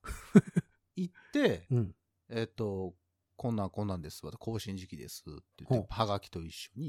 [0.95, 1.95] 行って、うん。
[2.29, 2.93] えっ、と、
[3.37, 4.31] こんなんこんなんですわ。
[4.33, 6.87] 更新時期ですって言って、はがきと一緒に。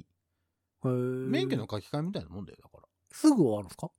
[0.84, 2.88] へー免許の書き換えみたいなもんだよ、だから。
[3.12, 3.90] すぐ終わるんですか？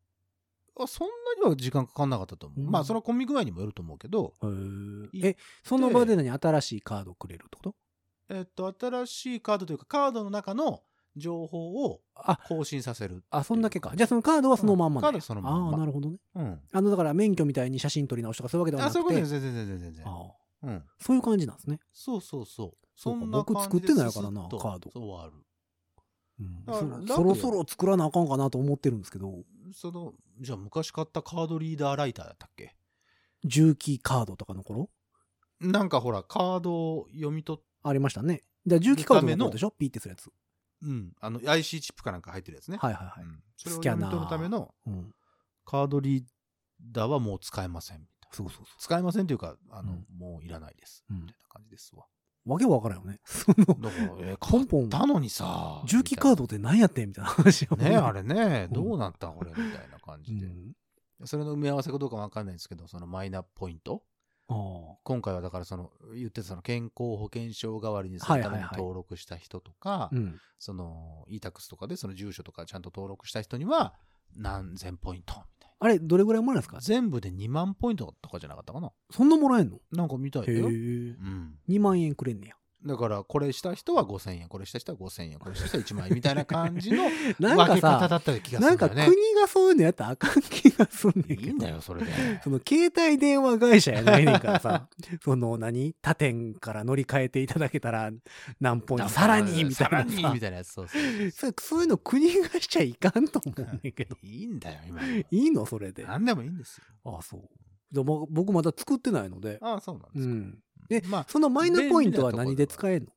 [0.80, 2.60] あそんなには時間かかんなかったと思う。
[2.62, 4.34] うんまあ、それは混み具合にもよると思うけど、
[5.22, 7.76] え、その場で何新しいカードくれるってこと？
[8.30, 10.84] えっ、と、新しいカードというか、カードの中の
[11.18, 13.24] 情報をあ、更新させる。
[13.30, 13.92] あ、そんだけか。
[13.96, 16.18] じゃあそのカードはそのまんまうんカードはそのまんまああ、なるほどね。
[16.36, 16.62] うん。
[16.72, 19.00] あの、だから免許みたいに写真撮り直しとかそういうわけではあ、なくて。
[19.02, 19.42] そういうことです。
[19.42, 20.08] 全然全然全然。
[20.08, 20.84] ああうん。
[21.00, 21.80] そういう感じなんですね。
[21.92, 22.72] そうそうそう。
[22.96, 25.34] そうかそんな僕作ってないからなカードそうある。
[26.40, 32.76] うんそろそろ作らなあかんかなと思ってるんですけど、その、じゃあ昔買ったカードリーダーライターだったっけ？
[33.44, 34.90] 重機カードとかの頃？
[35.60, 38.42] なんかほら、カードを読み取っ、ありましたね。
[38.66, 39.72] じゃあ重機カードのでしょ？
[39.72, 40.32] ピーってするやつ。
[40.84, 41.14] うん。
[41.20, 42.78] あの、IC チップかなんか入ってるやつね。
[42.78, 43.24] はいはいはい。
[43.24, 45.14] うんそれをスキャナー読み取るためのうん。
[45.66, 46.24] カードリー
[46.92, 48.36] ダーはもう使えませんみたいな。
[48.36, 51.04] そうそうそ使えませんというか、あの、うんもういらないです。
[51.10, 52.06] うんみたいな感じですわ。
[52.46, 52.52] う。
[52.52, 53.20] わけわからんよね。
[53.26, 57.76] その、だから、えー、ポンポンたのにさ、重機カードって何やってんみたいな話を。
[57.76, 60.48] ねあれね、うんどうなったんこれみたいな感うじで。
[60.48, 60.74] ん。
[61.24, 64.04] それの埋め合わせかどうかわかんないんですけど、そのマイナポイント？
[65.04, 70.40] 今回はだからその、言ってたその健康保険証代わりにするために登録した人とか、うん。
[70.60, 73.96] その e-tax とかでその住所とかちゃんと登録した人には
[74.36, 76.76] 何千ポイントみあれ、どれぐらいもらえるんですか？
[76.78, 76.82] な。
[76.82, 79.80] 全部で2万ポイントとかじゃなかったかなそんなもらえんの？
[79.92, 80.60] なんか見たいへえ。
[80.60, 80.68] よ。
[80.68, 81.56] うん。
[81.68, 82.56] 2万円くれんねや。
[82.84, 87.04] だから、これした人は5000円、これした人は5000円、これした人は1万円 みたいな感じの
[87.40, 89.16] なんか分け方さ、だった気がすなんかるんだよね。
[89.16, 91.42] 国がそういうのやったらあかん気がすんねんけど。
[91.42, 92.12] いいんだよ、それで。
[92.44, 94.88] その携帯電話会社やないねんからさ、
[95.24, 95.94] その何？
[96.02, 98.12] 他店から乗り換えていただけたら
[98.60, 100.98] 何ポイント、さらにみたいなさらにさみたいなやつ、そうそ
[101.48, 101.56] う。
[101.60, 104.18] そういうの国がしちゃいかんと思うねんけど。
[104.24, 105.02] いいんだよ、今。
[105.06, 105.66] いいの？
[105.68, 106.04] それで。
[106.06, 107.18] あ何でもいいんですよ。
[107.18, 107.42] あ、そう。
[107.94, 109.58] でも僕まだ作ってないので。
[109.62, 110.32] ああ、そうなんですか。
[110.32, 110.60] うん。
[110.92, 113.08] えまあ、そのマイナポイントは何で使える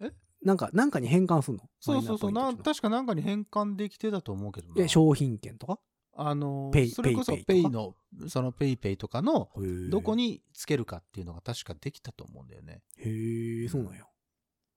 [0.00, 0.08] の？
[0.08, 0.12] え？
[0.42, 1.64] なんか、なんかに変換するの？
[1.80, 4.88] そうそうそう、な確かなんかに変換できてたと思うけどな。
[4.88, 5.78] 商品券とか？
[6.16, 7.94] あのペイそれこそペイの、
[8.28, 9.50] そのペイペイとかの、
[9.90, 12.82] どこににつけるかっていうのが確かできたと思うんだよね。
[12.98, 14.04] へえ、そうなんや。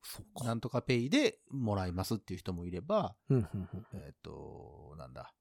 [0.02, 0.46] そうか。
[0.46, 3.86] なんとかペイでもらいますっていう人もいれば、うんうんうん。
[3.94, 5.34] えっ、と、なんだ、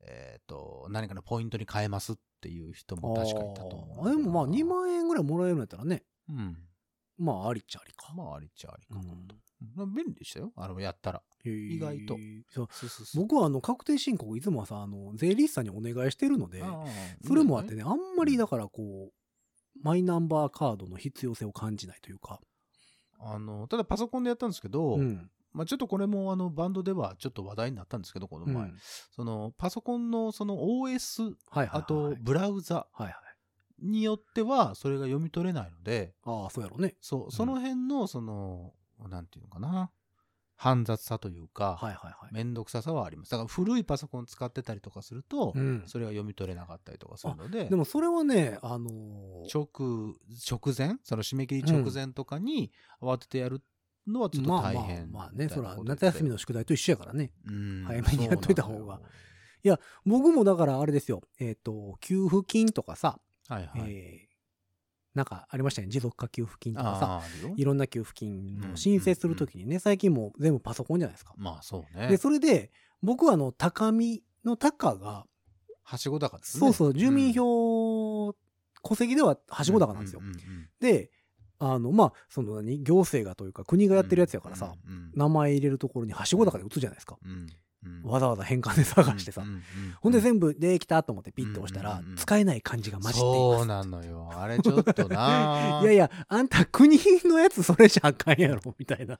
[0.00, 4.08] えっ、と、何かのポイントに変えますっていう人も確かいたと思う。
[4.08, 6.56] でもまあ2万円ぐらいもらえるんやったらね、うん。
[7.18, 8.12] まあありっちゃありか。
[8.14, 9.34] まあ、ありっちゃありかなうんと。
[9.34, 10.52] うん便利でしたよ。
[10.56, 11.22] あの、やったら。
[11.44, 12.16] 意意外と
[12.50, 13.22] そうそうそう。
[13.22, 16.62] 僕はあの確定申告いつもはさあの税理士さんにお願いしてるので
[17.26, 19.12] それもあってねあんまりだからこう
[19.82, 22.40] マイナンバーカードの必要性を感じないというか、
[23.18, 28.72] あの、ただパソコンでやったんですけど、うんまあちょっとこれもあのバンドではちょっと話題になったんですけど、このうん前。
[29.14, 33.14] そのパソコンのその OS、はいはいはいあとブラウザはいはい
[33.84, 36.96] によってはそれが読み取れないので、ああそうやろうね。
[37.00, 38.72] そう、その辺のその、
[39.08, 39.90] なんていうのかな、
[40.56, 43.30] 煩雑さというか、はいはいはい、めんどくささはあります。
[43.30, 50.16] だから古いパソコン使ってたりとかすると、うん、それが読み取れなかったりとかするので、でもそれはねあのー直、
[50.50, 53.62] 直前、その締め切り直前とかに慌ててやる
[54.06, 57.32] のはちょっと大変まあまあまあねそれはみたいなこと夏休みの宿題と一緒やからね。
[57.46, 58.78] うん早めにやっといた方が。
[58.78, 59.00] そうなの。
[59.64, 61.22] よ僕もだからあれですよ。
[61.40, 63.18] えっ、と給付金とかさ、
[63.48, 63.92] はいはい。
[63.92, 64.34] えー
[65.14, 71.34] なんかありましたね持続化給付金とかさいろんな給付金の申請するときにね、最近もう全部パソコンじゃないですか。
[71.36, 72.08] まあそうね。
[72.08, 75.24] で、それで、僕はあの、高見の高が、
[75.84, 76.60] はしご高ですね。
[76.60, 78.34] そうそう、住民うん票、
[78.82, 80.20] 戸籍でははしご高なんですよ。
[80.20, 81.12] うんうんうんで、
[81.60, 87.16] あの、まあ、その何、行政がというか国がやってるやつやからさ、うんうん名前入れるところにはしご高で打つじゃないですか。
[87.24, 87.46] うんうん
[88.02, 89.42] わざわざ変換で探してさ。
[89.42, 89.62] うんうんうん
[90.00, 93.58] ほんで全部できたと思ってピッて押したらうんうんうん、使えない漢字が混じっています。
[93.58, 94.30] そうなのよ。
[94.34, 99.18] あれちょっとな いやいや、あんた国のやつそれじゃあかんやろ、みたいな。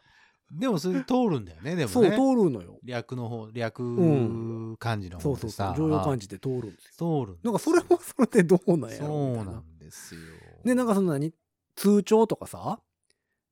[0.50, 1.88] でもそれで通るんだよね、でもね。
[1.88, 2.78] そう、通るのよ。
[2.84, 5.82] 略の方、略ん漢字のそうそうそう方でさ。。
[5.82, 7.24] 常用漢字で通るんですよ。
[7.26, 7.38] 通る。
[7.42, 9.44] なんかそれもそれでどうなんやろそうな。
[9.44, 10.20] なんですよ。
[10.64, 11.32] で、なんかその何
[11.76, 12.80] 通帳とかさ、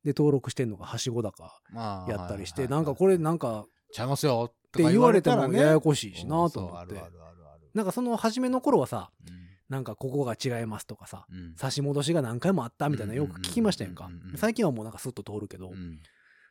[0.04, 6.94] で登録してんのがはしごだかまあやったりして、なんかこれなんかちゃいますよっって言われてもややここしいしなと思って。
[7.74, 15.98] なんかその初めの頃はさ、うんなんかここが違いますとかさ、うん差し戻しが何回もあったみたいなよく聞きましたやんか最近はもうなんかスッと通るけどう、ん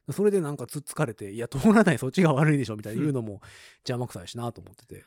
[0.09, 3.41] それでなんかつっつかれて、いや、通らないそっちが悪いでしょみたいな言うのも
[3.87, 5.05] 邪魔くさいしなと思ってて。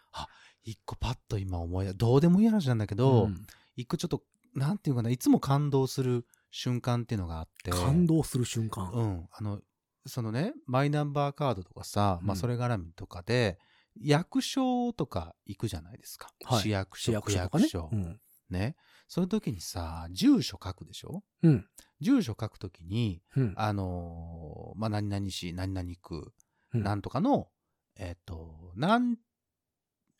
[0.63, 3.47] 一個パッと今思い出どうでもいい話なんだけど、うん
[3.77, 4.23] 一個ちょっと、
[4.55, 7.73] なんていうかな、いつも感動する瞬間っていうのがあって。
[7.73, 8.89] 感動する瞬間。
[8.93, 9.29] うん。
[9.33, 9.61] あの、
[10.07, 13.59] そのね、マイナンバーカードとかさ、まあうんそれ絡みとかで、
[14.01, 16.29] 役所とか行くじゃないですか。
[16.45, 17.63] はい市役所、市役区所とかね。
[17.65, 17.89] 役所。
[17.93, 18.21] うん。
[18.51, 18.77] ね。
[19.09, 21.23] その時にさ、住所書くでしょ？
[21.43, 21.67] うん。
[22.01, 23.55] 住所書くときに、うん。
[23.57, 26.33] あのーまあ、何々市、何々区、
[26.75, 27.49] うんなんとかの、
[27.97, 29.17] えっ、と、何、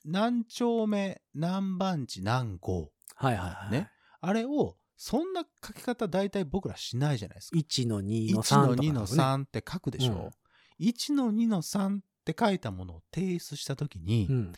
[0.05, 2.93] 何丁目、何番地、何号。
[3.17, 3.73] はいはいはい。
[3.73, 3.91] ね。
[4.21, 7.57] あれを、そんな書き方大体僕らしないじゃないですか。
[7.57, 8.89] 1の2の3 1のとか、ね。
[8.89, 10.31] 2の3って書くでしょ、
[10.81, 14.53] 1の2の3って書いたものを提出したときに、うん。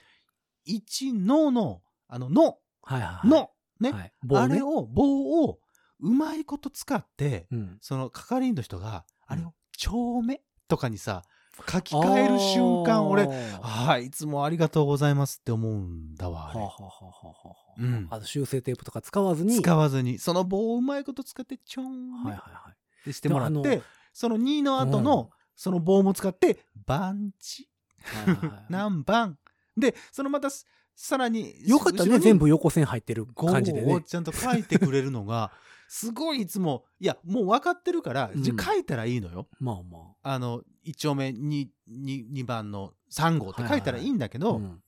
[0.69, 3.29] 1のの、あの、の、はいはいはい。
[3.29, 3.93] の、ね。
[3.93, 5.59] はい、棒ねあれを、棒を、
[6.01, 7.79] うまいこと使って、うん。
[7.81, 11.23] その係員の人が、あれうんを、丁目とかにさ、
[11.69, 13.27] 書き換える瞬間、俺、
[13.61, 19.61] はい、いつもありがとうございますって思うんだわ、あれはあはあはあはあはあうんあと修正テープとか使わずに。
[19.61, 23.05] 使わずに、その棒をうまいこと使って、ちょんはいはいっはい。
[23.05, 27.69] てしてもらって、その2の後の、その棒も使って、番地、
[28.03, 29.39] はいはいはい 何番。
[29.77, 34.03] で、そのまたす、さらに、よかったね、全部横線入ってる感じでね。
[34.03, 35.53] ちゃんと書いてくれるのが、
[35.89, 39.49] すごいいつも、いや、もう分かってるから、じゃうん書いたらいいのよ。
[39.61, 44.41] まあまあの、1丁目 2, 2, 2番の3号って書いたらいいんだけあ。
[44.41, 44.83] ど、うん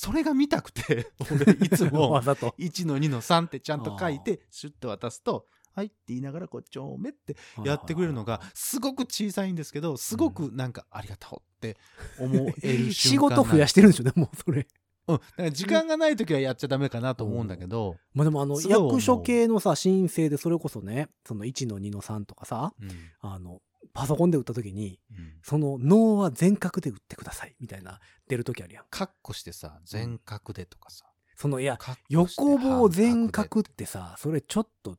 [0.00, 2.54] それが見たくて、 俺いつもわざと。
[2.56, 11.76] 1の2の3ってちゃんと書いて、シュッと渡すと、はいって言いながら、こう、丁目ってやってくれるのが、すごく小さいんですけど、すごくなんか、ありがとうって
[12.20, 14.68] 思える 仕事増やししてるんでしょ、でもそれ。
[15.08, 15.52] うん。
[15.52, 22.90] 時間がない時はやっちゃダメかなと思うんだけど、まあでもあの、役所系のさ、申請でそれこそね、その1の2の3とかさ、うん。
[23.20, 23.60] あの、
[23.94, 28.84] パソコンで打った時に、うんその脳は全角で打ってください、みたいな、出る時あるやん。
[28.90, 31.06] カッコしてさ、全角でとかさ。
[31.36, 34.98] その、いや、横棒全半角ってさ、それちょっと、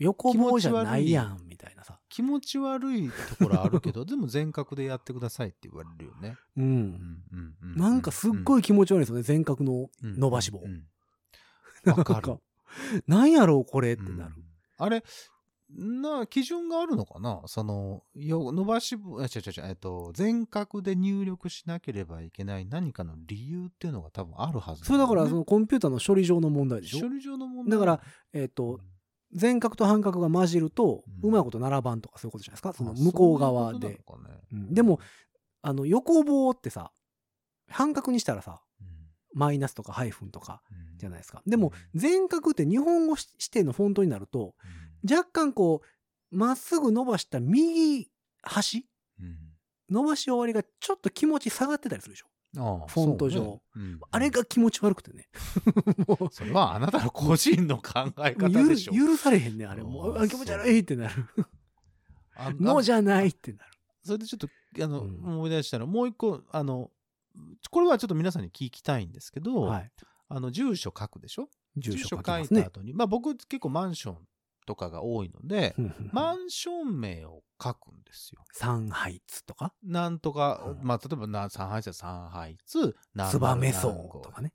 [0.00, 2.00] 横棒じゃないやん、みたいなさ。
[2.08, 6.36] 気持ち悪いところあるけど、 でも全角でやってくださいって言われるよね。
[6.56, 6.62] う。
[6.62, 10.60] うんんうんうんなんかすっごいい気持ち悪いですよね、全角の伸ばし棒。
[11.86, 12.40] わかるなん。
[13.06, 14.34] なんやろう、これってなる。
[14.36, 14.44] うん
[14.82, 15.04] あれ、
[15.68, 17.42] な、基準があるのかな？
[17.46, 27.00] その、よ、伸ばし棒、あ、違う違う違う、えっと、全角で入力しなければいけない何かの理由っていうのが多分あるはずそれだから、その、のコンピューターの処理上の問題でしょ？
[27.06, 28.00] 処理上の問題だから、
[28.32, 28.80] えっ、と、
[29.32, 32.72] 全角と半角が混じると、ううんまいこと並ばんとかそういうことじゃないですか？
[32.72, 33.88] そのあ向こう側で。
[33.88, 33.98] ね
[34.52, 34.98] うんでも、
[35.62, 36.90] あの、横棒ってさ、
[37.68, 38.60] 半角にしたらさ、
[39.32, 41.42] マイナスとかハイフンとかうんじゃないですか。
[41.46, 45.80] でも、全角って日本語指定のフォントになると、うん若干こ
[46.32, 48.10] う、まっすぐ伸ばした右
[48.42, 48.86] 端
[49.18, 49.36] うん
[49.88, 52.26] 伸ばし終わりがちょっと気持ち下がってたりするでしょ？
[52.56, 55.28] ああフォント上ねうんあれが気持ち悪くてね。
[56.06, 58.92] もそれはあなたの個人の考えう、もう方でしょ。
[58.92, 59.82] 許許されへんね、あれ。
[59.82, 61.26] もう、気持ち悪いってなる。
[62.34, 63.70] あのじゃないってなる。
[64.02, 64.48] それでちょっと、
[64.82, 66.90] あの、うん思い出したら、もう一個、あの、
[67.70, 69.92] これはちょっと皆さんに聞きたいんですけど、はい。
[70.28, 71.48] あの、住所書くでしょ？
[71.76, 72.16] 住所書。
[72.40, 74.18] いた後に、まあ僕結構マンション
[74.66, 75.74] とかが多いので、
[76.12, 78.42] マンション名を書くんですよ。
[78.52, 82.96] サンハイツとか、なんとか、うんまあ例えばな、三ハイツは三ハイツ、
[83.30, 84.52] ツバメ層層とかね。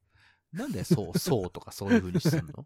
[0.56, 2.66] なんでそう、 そうとかそういう風にするの？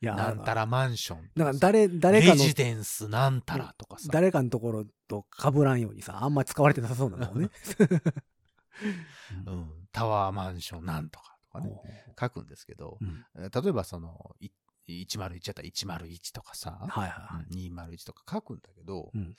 [0.00, 1.30] いや、なんたらマンション。
[1.36, 4.08] だから誰、誰かの、レジデンスなんたらとかさ。
[4.12, 7.50] 誰かのところと被らんようにさ、あんまり使われてなさそうなのね。
[9.46, 9.88] うん。
[9.90, 11.76] タワーマンションなんとかとかね、
[12.18, 14.50] 書くんですけど、うんえー例えばその、い
[14.88, 17.46] 101やったら101とかさ、はいはいはい。
[17.50, 19.34] うん201とか書くんだけど、うん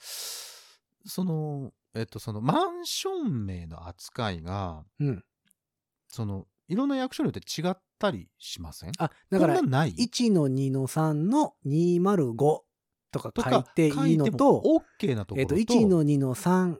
[1.08, 5.24] その、えっと、そのマンション名の扱いが、うん。
[6.08, 8.92] その、いろんな役所によって違ったりしません？
[8.98, 12.36] あ、だからない？1の2の3の205
[13.12, 16.76] とかとか書いていいのと、も OK なところと、えっと、1の2の3、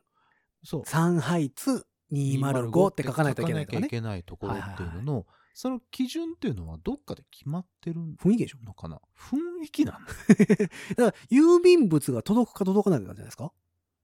[0.65, 4.01] そう3ハイツ205って書かないといけないとかね書かなきゃい。
[4.01, 5.27] けないところっていうのの、
[5.57, 8.59] その基準っていうのはどっかで決まってる雰囲気でしょ？
[8.63, 9.01] のかな？
[9.19, 10.05] 雰囲気なのだ。
[11.11, 13.55] から、郵便物が届くか届かないかじゃないですか？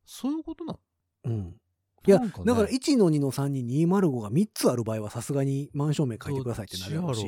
[0.07, 0.81] そういうことなの？
[1.25, 1.61] うん。
[2.07, 2.33] いや、ね。
[2.47, 7.27] だから1の2の3に205が3つある場合はさすがにマンション名書いてくださいってなるやろうし。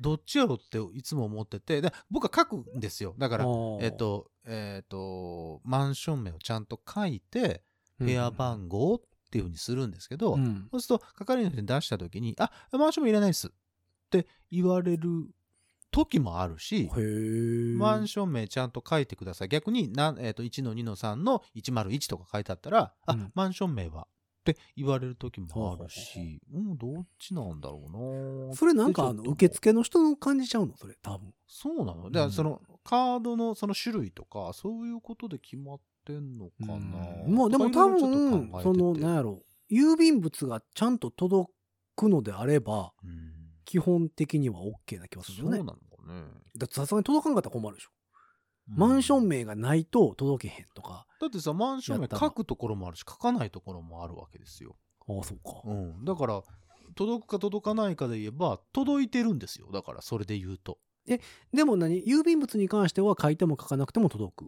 [0.00, 0.58] どっちやろう？
[0.58, 3.14] っていつも思ってて、で僕は書くんですよ。
[3.18, 3.44] だから、
[3.82, 7.62] えっ、と、えっ、と、マンション名をちゃんと書いて、
[7.98, 10.66] 部屋番号っていうふうにするんですけど、うん。
[10.70, 13.48] そうすると、係員の人に出したときに、あ、マンション名いらないです。
[13.48, 13.50] っ
[14.10, 15.28] て言われる
[15.90, 16.90] 時もあるし。
[17.78, 19.48] マンション名ちゃんと書いてください。
[19.48, 23.30] 逆にな、えー、と1の2の3の101とか書いてあったら、あ、うん。
[23.34, 24.06] マンション名は
[24.50, 30.76] って言われる時もあるし、うん、どっちなんだろうなそれなんかあの、受付の人の感じちゃうの？
[30.76, 31.32] それ、多分。
[31.48, 32.04] そうなの？
[32.04, 37.34] だからうんその、カードのその種類とか、そういうことで決まってんのかな、うん。
[37.34, 41.50] まあでも多分、その、ねなんやろ、郵便物がちゃんと届
[41.96, 43.35] くのであれば、うん、
[43.66, 45.58] 基本的には OK な気がするよね。
[45.58, 46.24] そうなのかね。
[46.56, 47.90] だってさすがに届かんかったら困るでしょ。
[48.68, 51.06] マンション名がないと届けへんとか。
[51.20, 54.76] だってさ、マンション名書くところもあるし、書かないところもあるわけですよ。
[55.08, 55.62] ああ、そうか。
[55.64, 56.04] うん。
[56.04, 56.42] だから、
[56.94, 59.70] 届くか届かないかで言えば、届いてるんですよ。
[59.72, 60.78] だから、それで言うと。
[61.52, 62.02] でも何？
[62.04, 64.44] 郵便物に関しては書いても書かなくても届く。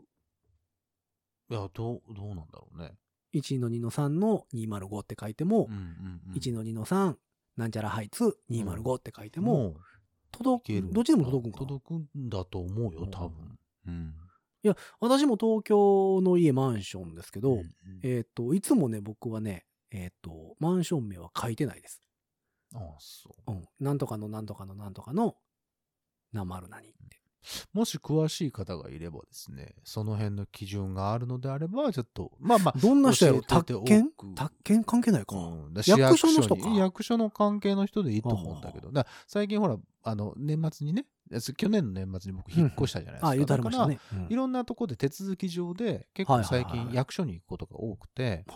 [1.51, 2.97] いや、どう、どうなんだろうね。
[3.35, 6.35] 1の2の3の205って書いても、うんうんうん。
[6.35, 7.15] 1の2の3、
[7.59, 9.75] なんちゃらハイツ205って書いても、
[10.31, 10.93] 届く、ける。
[10.93, 11.67] どっちでも届くんかな。
[11.67, 13.59] 届くんだと思うよ、多分。
[13.89, 14.15] うん。
[15.01, 17.67] 私も東京の家マンションですけど、うんうん
[18.03, 22.01] えっ、と、いつもね、僕はね、えっ、と、マンション名は書いてないです。
[22.75, 23.51] ああ、そう。
[23.51, 23.65] うん。
[23.81, 25.35] なんとかのなんとかのなんとかの、
[26.33, 27.21] なまる何って。
[27.73, 34.11] もし詳しい方がいればですね、その辺の基準があるのであれば、ちょっと、まあまあ、どんな人やろ宅建？
[34.35, 35.37] 宅建関係ないか。
[35.37, 36.63] うん、だ役所の人か。
[36.63, 38.91] 市役所の関係の人でいいと思うんだけど、
[39.27, 41.05] 最近ほら、あの、年末にね、
[41.59, 43.29] 去年の年末に僕引っ越したじゃないですか。
[43.29, 44.01] あ、言うてありましただね。
[44.31, 48.47] いろんなところで手続き上で、結構最近役所に行くことが多くて、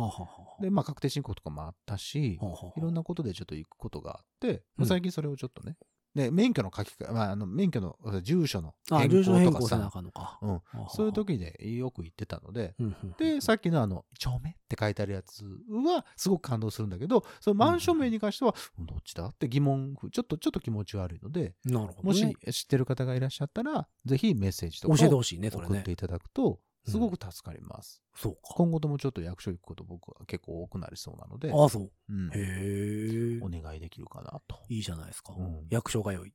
[0.61, 4.87] で、まあ確定申告とかもあったし、はあはあいろんなことでちょっと行くことがあって、うん。
[4.87, 5.76] 最近それをちょっとね、
[6.14, 10.38] で、免許の書き換え、まあ、あの、免許の住所のあ、変更とかさ、かんのか。
[10.42, 12.75] うんそういう時でよく行ってたので、
[13.18, 22.35] で、さっきのあの、丁目って書いてあるやつは、すごく感動するんだけど、そのマンション名に関しては、うんどっちだって疑問符、ちょっと、ちょっと気持ち悪いので、なるほど、もしね。
[22.53, 25.92] 知ってる方がいらっしゃったら、ぜひメッセージとかを教えてほしいね送って。
[25.92, 28.02] いただくと、すごく助かります。
[28.14, 28.40] そうか。
[28.54, 31.90] 今後ともちょっと役所行くこと僕は結構多くなりそうなので、ああ、そう。
[32.08, 33.40] うんへえ。
[33.42, 34.58] お願いできるかなと。
[34.68, 35.34] いいじゃないですか。
[35.36, 36.32] うん役所通い。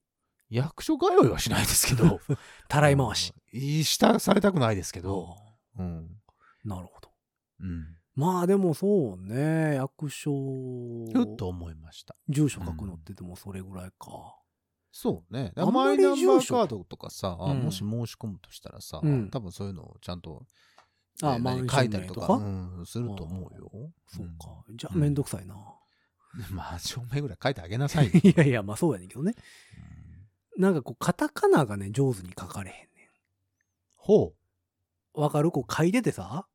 [0.49, 2.21] 役所通いはしないですけど、
[2.69, 3.33] たらい回し。
[3.53, 3.59] うん。
[3.59, 5.35] いい下されたくないですけど、
[5.77, 6.21] あうん。
[6.65, 7.11] あなるほど。
[7.59, 7.97] うん。
[8.15, 10.31] まあでもそうね、役所、
[11.13, 12.15] ふっと思いました。
[12.29, 14.36] 住所書くのってでもそれぐらいか。
[14.99, 15.53] そうね。
[15.55, 20.41] マイナンバーカードとかさ、うんもし申し込むとしたらさ、うん多分そういうのをちゃんと、
[21.21, 22.33] ああ、えー何マンション書いたりとか。
[22.33, 22.41] う
[22.81, 23.71] ん、すると思うよ。
[24.07, 24.63] そうか。
[24.75, 25.53] じゃあうんめんどくさいな。
[25.53, 26.55] うん。
[26.55, 28.11] まあ、証明ぐらい書いてあげなさいよ。
[28.23, 29.33] いやいや、まあそうやねんけどね。
[30.55, 33.11] うんなんかこう、カタカナがね、上手に書かれへんね
[33.95, 34.33] ほ
[35.15, 35.21] ん。
[35.21, 35.51] わかる？
[35.51, 36.47] こう書いててさ、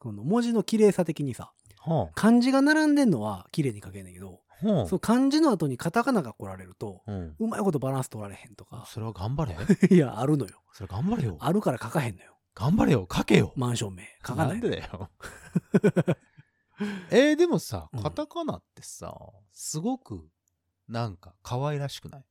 [0.00, 1.52] この文字の綺麗さ的にさ、
[1.86, 1.90] う。
[1.90, 7.36] は漢字が並んでんのは綺麗に書けんねんけど、そう漢字の後にカタカナが来られると、うん。
[7.38, 9.56] うまいことバランス取られへんとか、それは頑張れ。
[9.94, 10.62] いや、あるのよ。
[10.72, 11.36] それ頑張れよ。
[11.40, 12.36] あるから書かへんのよ。
[12.54, 13.06] 頑張れよ。
[13.12, 13.52] 書けよ。
[13.56, 14.18] マンション名。
[14.26, 14.60] 書かななんい。
[14.60, 15.10] でだよ。
[17.10, 19.16] えー、でもさうん、カタカナってさ、
[19.52, 20.28] すごく、
[20.88, 22.24] なんか、可愛らしくない？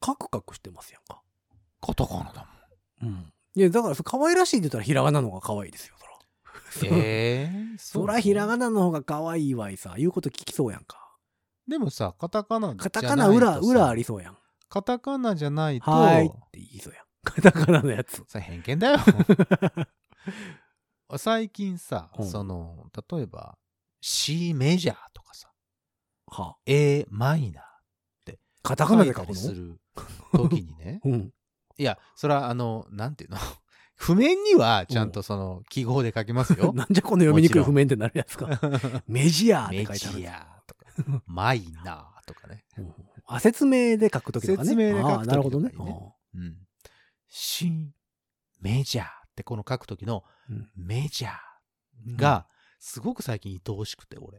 [0.00, 1.22] カクカクしてますやんか。
[1.80, 2.46] カタカナだ
[3.02, 3.32] うん。
[3.54, 6.06] いや、だから、可愛らしいって言ったらひらがなの方が可愛いですよ、そ
[6.84, 6.90] ら。
[6.90, 7.00] もん。
[7.00, 9.94] えー、そらひらがなの方が可愛いわいさ。
[9.96, 11.16] 言うこと聞きそうやんか。
[11.66, 14.38] でもさ、カタカナじゃないカタカナ裏、とさ裏ありそうやん。
[14.68, 17.04] カタカナじゃないと、はーいって言いそうやん。
[17.24, 18.22] カタカナのやつ。
[18.26, 18.98] それ偏見だよ。
[21.18, 23.58] 最近さ、うんその、例えば、
[24.00, 25.50] C メジャーとかさ、
[26.26, 27.68] はあ、A マイナ
[28.62, 29.80] カターカナで書く書いたりすのる
[30.32, 31.32] 時にね、 うん。
[31.78, 33.38] いや、それはあの、なんていうの？
[33.98, 36.72] 譜面にはちゃんとその記号で書きますよ。
[36.74, 38.48] なんじゃこの読みにくい譜面ってなるやつか。
[39.06, 40.24] メジャーってメ書いてあるジ。
[40.24, 42.64] ャーとか、マイナーとかね。
[42.78, 42.94] うん
[43.30, 44.68] あ、説明で書くときとかね。
[44.68, 45.72] 説明で書く時とかにねああなるほどね。
[46.34, 46.56] うん。
[47.28, 47.92] 新
[48.60, 52.46] メジャーってこの書く時のうんメジャーが、
[52.80, 54.38] すごく最近愛おしくて、俺。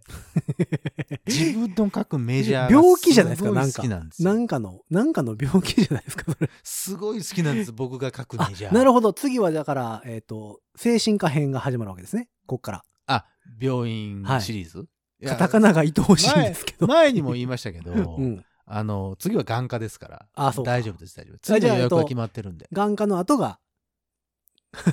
[1.28, 4.34] 自分の書くメジャーが病気じゃないですかごなんか好きなんですよ。
[4.34, 6.49] なんかの、なんかの病気じゃないですか、それ。
[6.63, 8.73] すごい好きなんです、僕が書くあメジャー。
[8.73, 9.12] なるほど。
[9.12, 12.30] 次はだから、えっ、と、精神科編が始まるわけですね。
[12.45, 12.86] こっから。
[13.07, 13.26] あ、
[13.59, 14.88] 病院シリーズ、
[15.22, 16.88] いやカタカナが愛おしいんですけど。
[16.88, 18.45] 前にも言いましたけど、 うん。
[18.66, 20.28] あの、次は眼科ですから。
[20.34, 21.53] あそうか大丈夫です、大丈夫です。
[21.53, 22.70] 次の予約は決まってるんで。
[22.72, 23.59] 眼科の後が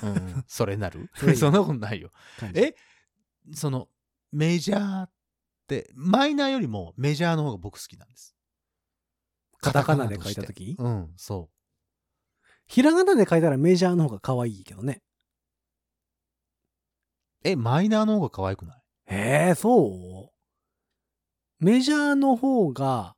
[0.03, 1.11] うんうんそれなる？
[1.15, 2.11] それに そんなことないよ。
[2.55, 2.75] え
[3.55, 3.89] その、
[4.33, 5.11] メジャーっ
[5.67, 8.37] て、マイナーよりもメジャーの方が僕好きなんです。
[9.59, 11.51] カタカナで書いたときうん、そ
[12.67, 15.03] ひらがなで書いたらメジャーの方が可愛いけどね。
[17.45, 17.49] う。
[17.49, 18.83] え、マイナーの方が可愛くない？
[19.09, 21.65] ええそう？
[21.65, 23.17] メジャーの方が、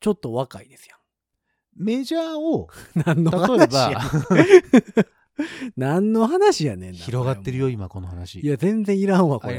[0.00, 0.98] ちょっと若いですやん。
[1.76, 5.10] メジャーを、 何の例え話やば、
[5.76, 6.98] 何の話やねんな。
[6.98, 8.38] 広がってるよ、こ今この話。
[8.40, 9.54] れいや、全然いらんわ、これ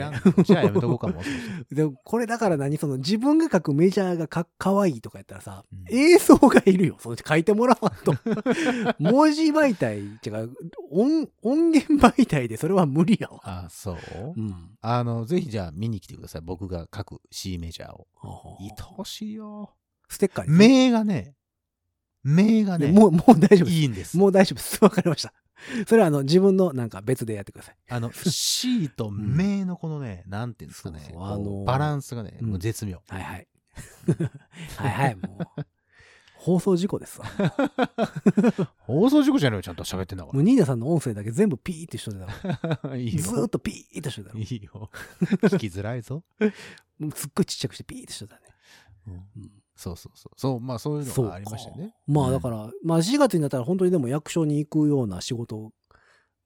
[0.46, 1.22] じゃあやめとこうかも。
[1.72, 6.98] でもこれだから何その自分が書くメジャーがかかわいいとかやったらさ、うん映像がいるよ。
[7.00, 8.14] その書いてもらわんと。
[9.00, 10.52] 文字媒体、違う、
[10.92, 13.40] 音、音源媒体でそれは無理やわ。
[13.44, 14.34] あ、そう？
[14.38, 14.78] うん。
[14.82, 16.42] あの、ぜひじゃあ見に来てください。
[16.44, 18.08] 僕が書く C メジャーを。
[18.16, 19.72] はあはあ愛おしいよ。
[20.08, 20.58] ステッカーに。
[20.58, 21.36] 名がね、
[22.24, 23.72] 名がね、もう、もう大丈夫です。
[23.72, 24.18] いいんです。
[24.18, 24.80] もう大丈夫です。
[24.84, 25.34] わかりました。
[25.88, 27.76] それはあの、自分のなんか別でやってください。
[27.90, 33.02] あの、C と名のこのね、なんていうんですかね、そうそうあのーバランスがね、うんもう絶妙。
[33.08, 33.48] はいはい。
[34.78, 35.66] はいはい、もう。
[36.36, 37.28] 放送事故ですわ。
[38.82, 42.80] 放送事故じゃないよ、ちゃんと喋ってんだかもうニーナさんの音声だけ全部ピーってしといてたら。
[42.84, 42.98] ら。
[42.98, 43.22] いいよ。
[43.22, 44.40] ずーっとピーってしといたら。
[44.40, 44.90] いいよ。
[45.22, 46.24] 聞きづらいぞ。
[46.98, 48.42] もうすっごいちっちゃくしてピーってしといたね。
[49.08, 50.40] うんうんそうそうそう。
[50.40, 51.96] そう、まあそういうのがありましたよね。
[52.08, 55.72] うんまあだから、まあ4月になったら本当にでも役所に行くような仕事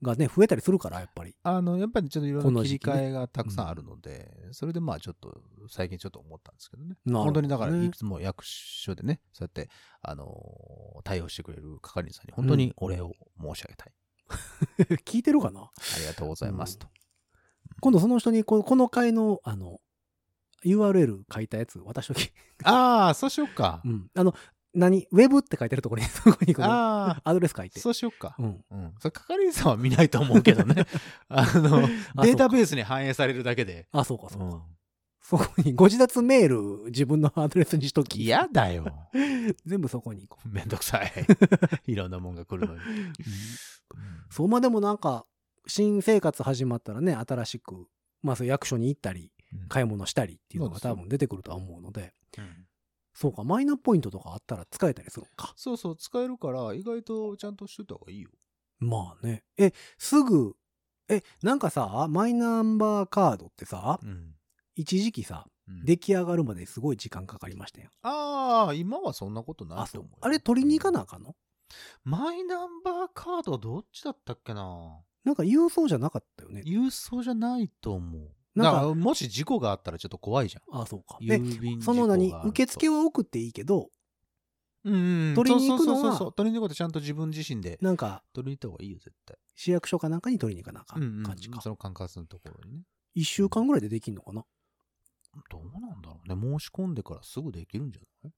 [0.01, 1.35] がね、増えたりするから、やっぱり。
[1.43, 6.95] あの、やっぱりちょっといろこんな切り替えがたくさんあるので、それでまあちょっと、最近ちょっと思ったんですけどね。
[7.05, 9.69] どね本当にだから、いつも役所でね、そうやって、
[10.01, 13.93] あのー対応してくれる係員さんに本当にお礼を申し上げたい。
[15.05, 15.61] 聞いてるかな？
[15.61, 16.87] ありがとうございますと。
[17.81, 19.79] 今度その人にこのこの回の、あの、
[20.65, 22.31] URL 書いたやつ渡しとき。
[22.63, 23.89] ああ、そうしよっかう。
[23.89, 24.07] ん。
[24.15, 24.33] あの、
[24.73, 27.79] 何ウェブって書いてるところに、 そこにこアドレス書いあ、て。
[27.79, 28.35] そうしよっか。
[28.37, 28.65] うん。
[28.69, 28.93] うん。
[28.99, 30.85] それ係員さんは見ないと思うけどね。
[31.29, 33.87] あの、あデータベースに反映されるだけで。
[33.91, 34.45] あ、そうか、そうか。
[34.45, 34.61] うん
[35.27, 36.49] そこにご自立メー
[36.83, 38.21] ル自分のアドレスにしとき。
[38.21, 38.85] 嫌だよ。
[39.65, 41.11] 全部そこに行こめんどくさい。
[41.87, 42.79] いろんなもんが来るのに。
[42.79, 42.83] う。
[44.29, 45.25] そう、まあでもなんか、
[45.65, 47.87] 新生活始まったらね、新しく、
[48.21, 49.29] まあそう役所に行ったり、うん
[49.69, 52.65] 買い物したりっていうのが多分出てくるとは思うので、うん
[53.17, 55.53] そうか、マイナポイントとかあったら使えたりするのか。
[55.55, 58.29] そうそう、使えるから、意外とちゃんとしといた方がいいよ。
[58.79, 59.45] まあね。
[59.57, 60.57] え、すぐ、
[61.07, 64.35] え、なんかさ、マイナンバーカードってさ、うん。
[64.75, 67.89] 一時期さ、うん出来上がるまですごい時間かかりましたよ。
[68.01, 70.17] ああ、今はそんなことないと思うよ。。
[70.19, 71.35] あれ取りに行かなあかんの？
[72.03, 74.99] マイナンバーカードどっちだったっけな？
[75.23, 76.63] なんか郵送じゃなかったよね。
[76.65, 78.34] 郵送じゃないと思う。
[78.55, 80.81] なんかもし事故があったらちょっと怖いじゃん。
[80.81, 81.17] あ、そうか。
[81.21, 83.89] え、郵便その何受付は送っていいけど、
[84.85, 89.37] うんうん、取りに行くのはそうそうそう取りに行くことちゃんと自分自身でなんか取りに行った方がいいよ、絶対。
[89.55, 91.59] 市役所かなんかに取りに行かなあかうんうんん感じか。
[91.61, 92.83] その管轄のところにね。
[93.13, 94.45] 一週間ぐらいでできんのかな？
[95.49, 96.59] どうなんだろうね。
[96.59, 98.33] 申し込んでからすぐできるんじゃない？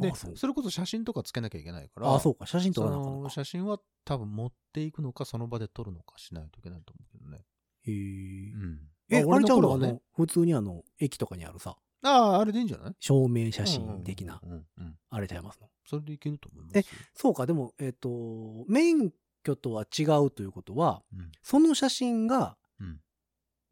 [0.00, 2.12] であそうそれこそ写真とかつけなきゃいけないから。
[2.12, 2.46] あ、そうか。
[2.46, 3.22] 写真撮そらなあかんのか。
[3.24, 7.44] の写真は多分持っていくのか、その場で撮るのかしないといけないと思うけどね。
[7.86, 8.80] へえうん。
[9.10, 9.78] え、まあれちゃうの？
[9.78, 12.94] ねの、普通にあの、駅とかにあるさ、ああ、あれでいいんじゃない？
[13.00, 14.94] 証明写真的な、うんうんうん。
[15.10, 15.68] あれちゃいますの？
[15.86, 16.84] それでいけると思いますよ。
[17.14, 18.08] そうか、でも、えっ、と、
[18.68, 21.32] 免許とは違うということは、うん。
[21.42, 23.00] その写真がうん。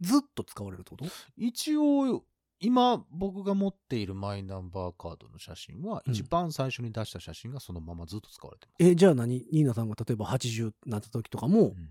[0.01, 1.05] ずっと使われるってこと？
[1.37, 2.24] 一応、
[2.59, 6.12] 今僕が持っているマイナンバーカードの写真は、うん。
[6.12, 8.91] 一番最初に出した写真がそのままずっと使われてます。
[8.91, 9.47] え、じゃあ何？
[9.53, 11.89] ニーナさんが例えば80になった時とかも、うん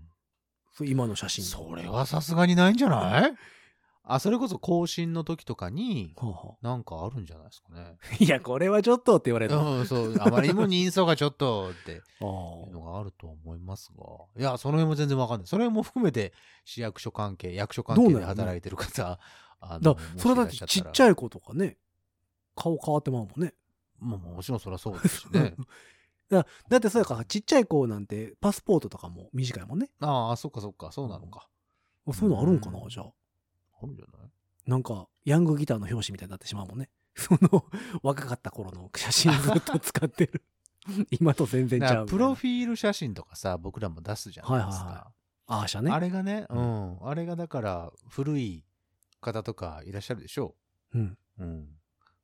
[0.80, 1.44] 今の写真。
[1.44, 3.34] それはさすがにないんじゃない？
[4.04, 7.96] あ、それこそ更新の時とかに、はあはなんかあるんじゃないですかね。
[8.02, 9.78] あ いや、これはちょっとって言われるの。
[9.78, 14.04] うん、そう、あまりにも人相がちょっとってあいうのがあると思いますが、
[14.40, 15.46] いや、その辺も全然わかんない。
[15.46, 16.32] それも含めて
[16.64, 19.18] 市役所関係、役所関係で働いてる方、あ
[19.60, 19.78] あ。
[19.78, 21.12] だそれだってちっちゃい。
[21.12, 21.78] い子とかね、
[22.56, 23.54] 顔変わってまうもんね。
[24.00, 25.54] まあ、もちろんそりゃそうですしね。
[26.32, 29.90] だだってそうやから、ちっちゃい子なんてパスポートとかも短いもんね。
[30.00, 31.48] ああ、そっかそっか、そうなのか。
[32.12, 33.06] そういうのあるんかな、うんじゃあ。
[33.82, 34.30] あるんじゃない？
[34.66, 36.88] なんか、ヤングギターの表紙みたいになってしまうもんね。
[37.14, 37.64] その、
[38.02, 40.42] 若かった頃の写真ずっと使ってる。
[41.12, 44.84] 今と全然ちだかゃうプロフィール写真とかさ、僕らも出すじゃないですか。
[44.84, 45.12] はいはいは
[45.46, 45.92] アーシャね。
[45.92, 48.64] あれがね、ううん、あれがだから古い
[49.20, 50.56] 方とかいらっしゃるでしょ？
[50.94, 51.18] うん。
[51.38, 51.44] う。
[51.44, 51.68] うん。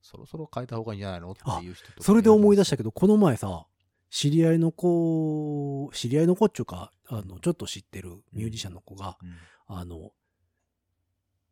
[0.01, 1.33] そろそろ変えた方がいいんじゃないの？
[1.33, 2.89] っていう人とかそれで思い出したけど。
[2.89, 3.67] ど、この前さ、
[4.11, 9.37] 知り合いの子、知り合いの子っちゅうか、あの、ちょっと知ってるミュージシャンの子が、うん
[9.71, 10.13] あの、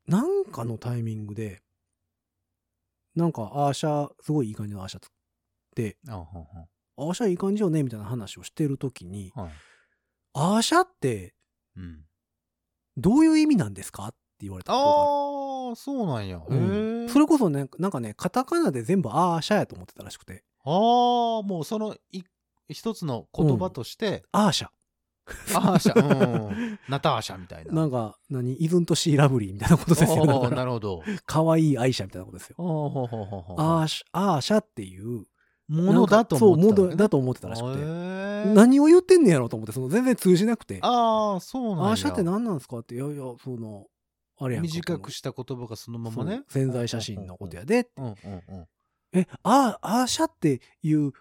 [0.06, 1.62] なんかのタイミングで、
[3.14, 5.10] なんか、アーシャ、すごいいい感じのアーシャつっ
[5.74, 6.26] て、あ
[6.96, 9.50] アーシャいい感じよねみたいな話をしてるときに、はい。
[10.32, 11.34] アーシャって
[11.76, 12.04] うん。
[12.96, 15.00] どういう意味なんですかって言われたことがある
[15.70, 16.38] ああ、そうなんや。
[16.38, 17.08] へうんえ。
[17.08, 22.22] それこそね、なんかね、カタカナで全部アーシャやと思ってたらしくて、ああ、もうそのい
[22.68, 24.68] 一つの言葉として、アーシャ。
[25.54, 27.72] アーシャ、うん、 ナターシャみたいな。
[27.72, 30.26] なんか、何、イズントシーラブリーみたいなことですよ。
[30.26, 31.02] だからおーなるほど。
[31.26, 32.56] 可愛い愛車みたいなことですよ。
[33.58, 35.26] アーシャ、アーシャっていう、
[35.68, 37.84] ものだと思ってたそう、だと思ってたらしくて。
[38.54, 40.78] 何を言ってんねやろうと思って、その全然通じなくて。
[40.82, 41.90] ああ、そうなんや。
[41.90, 43.86] アーシャって何なんですかって、いやいや、その、
[44.38, 44.68] あれやんか。
[44.68, 46.42] 短くした言葉がそのままね。
[46.48, 47.88] 潜在写真のことやで。
[49.12, 51.12] え、あ、アーシャっていう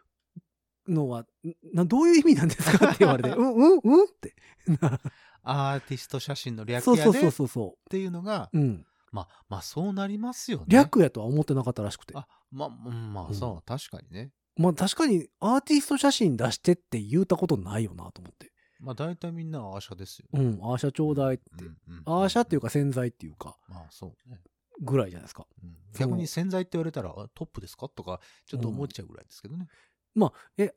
[0.88, 1.26] のは、
[1.74, 4.36] な、どういう意味なんですかって言われて、 うん、うん、うんって。
[5.44, 8.60] アーティスト写真の略そうそうそうやでっそうそていうのが、う。
[8.60, 8.86] うん。
[9.12, 10.66] まあ、まあそうなりますよね。
[10.68, 12.14] 略やとは思ってなかったらしくて。
[12.18, 14.32] あ、まあ、うんまあ、うんそう、確かにね。
[14.58, 18.52] まあ確かにアーティスト写真出してって言うたことないよなと思って。
[18.80, 20.28] まあ、大体みんなアーシャですよ。
[20.34, 21.44] うん、アーシャちょうだいって。
[21.60, 24.42] うんうんアーシャっていうか潜在っていうか、まあ、そうね。
[24.82, 25.48] ぐらいじゃないですか。
[25.64, 27.88] うん逆に潜在って言われたら、あトップですか？
[27.88, 29.68] とか、ちょっと思っちゃうぐらいですけどね。
[30.16, 30.74] まあ、え、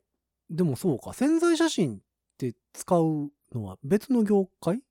[0.49, 1.99] でもそうか、潜在写真っ
[2.37, 4.81] て使うのは別の業界？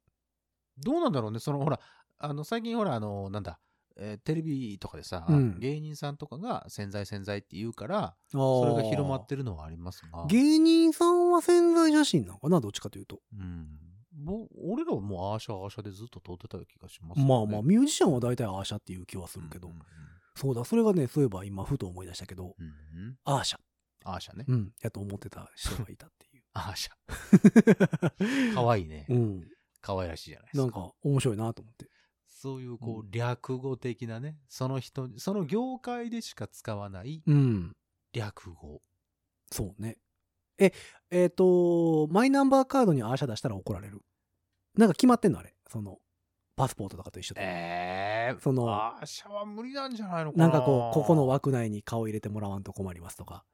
[0.79, 1.39] どうなんだろうね。
[1.39, 1.79] その、ほら、
[2.19, 3.61] あの、最近ほら、あの、なんだ、
[3.97, 10.25] えーテレビとかでさ、うん芸人さんとかが潜在潜在って言うから、そそれが広まってるのはありますが。
[10.29, 12.61] 芸人さんは潜在写真なのかな？
[12.61, 13.21] どっちかというと。
[13.37, 13.67] うん。
[14.25, 17.27] ぼ俺らはもうアーシャアーシャでずっと通ってた気がします、ね。
[17.27, 19.69] まあまあ、ミュージシャンは大体アーシャっていう気はするけど。
[19.69, 19.83] うんうん
[20.41, 23.59] そうだ、それがね、そういえば今ふと思い出したけど、うんうんアーシャ。
[24.13, 24.45] アーシャね。
[24.49, 26.43] うん、やと思ってた人がいたっていう。
[26.55, 28.55] アーシャ。
[28.55, 29.07] かわいいね。
[29.09, 29.49] うん。
[29.81, 30.63] かわいらしいじゃないですか。
[30.63, 31.89] なんか面白いなと思って。
[32.27, 37.77] そういうこうう略語的なね、その人、その業界でしか使わないうん。
[38.13, 38.81] 略語。
[39.51, 39.99] そうね。
[40.59, 40.73] え、
[41.11, 44.03] えっ、と、マイナンバーカードにアーシャ出したら怒られる？
[44.77, 45.55] なんか決まってんのあれ？
[45.69, 45.99] その、
[46.57, 47.41] パスポートとかと一緒で。
[47.43, 50.49] ええそのアーシャは無理なんじゃないのかな？
[50.49, 53.45] なんかこう、ここの枠内に顔入れてもらわんと困りますとか。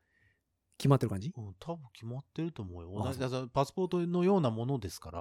[0.77, 1.33] 決まってる感じ？
[1.37, 2.91] うん、多分決まってると思うよ。
[3.01, 5.20] あ同じパスポートのようなものですから、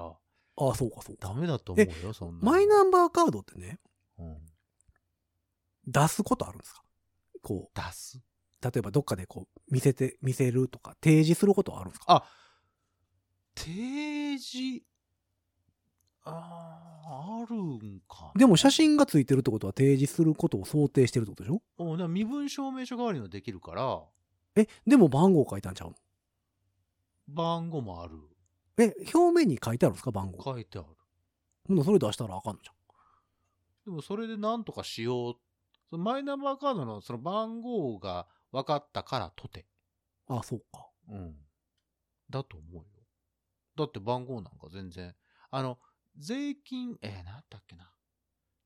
[0.55, 1.29] ああ、そうかそうか。
[1.29, 2.45] ダメだと思うよ、そんな。
[2.45, 3.79] マイナンバーカードってね、
[4.17, 4.37] うん、
[5.87, 6.83] 出すことあるんですか？
[7.41, 8.17] こ出す？
[8.17, 8.21] う、
[8.63, 12.05] 例えばどっかでこう、見せて、見せるとか、提示することはあるんですか？
[12.07, 12.23] あ、
[13.55, 14.83] 提示、
[16.23, 18.39] ああ、あるんかな。
[18.39, 21.61] でも写真がついてるってことは提示することを想定してるってことでしょ？
[21.77, 24.01] おでも身分証明書代わりのできるから、
[24.55, 25.95] え、でも番号書いたんちゃうの？
[27.27, 28.15] 番号もある。
[28.77, 30.11] え、表面に書いてあるんですか？
[30.11, 30.43] 番号。
[30.43, 30.87] 書いてある。
[31.67, 32.69] ほんならそれ出したらあかんのじ
[33.85, 35.35] でもそれで何とかしよう。
[35.89, 39.65] そのマイナンバーカードのその番号が分かったからとて。
[40.27, 40.39] ゃん。
[40.39, 40.87] あ、そうか。
[41.09, 41.35] うん。
[42.29, 42.83] だと思うよ。
[43.75, 45.15] だって番号なんか全然。
[45.51, 45.77] あの、
[46.17, 47.89] 税金、えー、なんだっけな。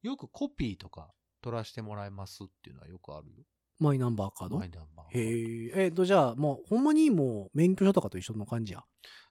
[0.03, 3.43] よくコピーとか取らせてもらいますっていうのはよくあるよ。
[3.79, 4.57] マイナンバーカード？
[4.57, 5.85] マイナンバーカードへえ。
[5.85, 8.83] えっと、じゃあ、もう、ほんまにもう、免許証とかと一緒の感じや？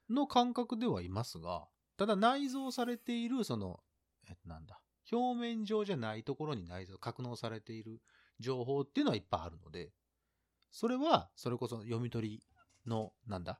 [0.09, 1.67] の感覚ではいますが、
[1.97, 3.79] ただ内蔵されている、その、
[4.29, 4.79] えっと、なんだ、
[5.11, 8.01] 表面上じゃないところに内蔵、格納されている
[8.39, 9.91] 情報っていうのはいっぱいあるので、
[10.71, 12.43] それは、それこそ読み取り
[12.85, 13.59] の、なんだ、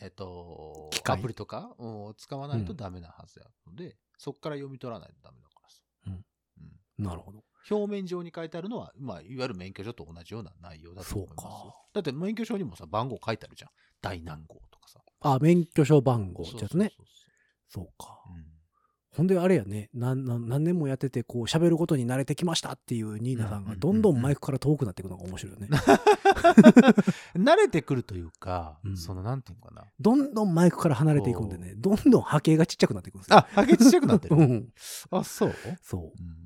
[0.00, 1.18] えっと機、械？
[1.18, 5.82] アプリとかを使わないとダメなはずなので、そこから読み取らないとダメだからさ。
[6.06, 6.12] うん
[6.98, 7.44] うんなるほど。
[7.70, 11.76] 表面上に書いてあるのは、まあ、いわゆる免許証と同じような内容だと思いますそうよか。
[11.94, 13.70] だって免許証にもさ、番号書いてあるじゃん。
[14.02, 15.00] 大何号とかさ。
[15.20, 16.92] あ、免許証番号ってやつね。
[17.68, 18.20] そうか。
[18.26, 18.54] そううん
[19.16, 25.68] ほんであれやね、なんなん何年もやってて、こう、喋ることに慣れてきましたっていうニーナさんが、どんどんマイクから遠くなっていくのが面白いよね。
[27.38, 29.84] 慣れてくるというか、うんそのなんていうのかな。
[30.00, 33.36] どんどんマイクから離れていくんでね、どんどん波形がちっちゃくなっていくんですよ。
[33.36, 34.34] あ、ハゲちっちゃくなってる。
[34.36, 34.72] うん。
[35.12, 36.02] あ、そう、そう。
[36.02, 36.43] うん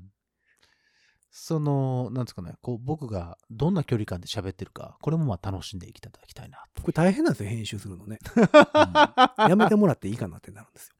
[1.41, 6.81] その、なんですかね、こう僕がどんな距離感で喋ってるか、これもまあ楽しんでいただきたいなと。
[6.81, 8.19] これ大変なんですよ、編集するのね。
[8.35, 10.91] うんやめてもらっていいかなってなるんです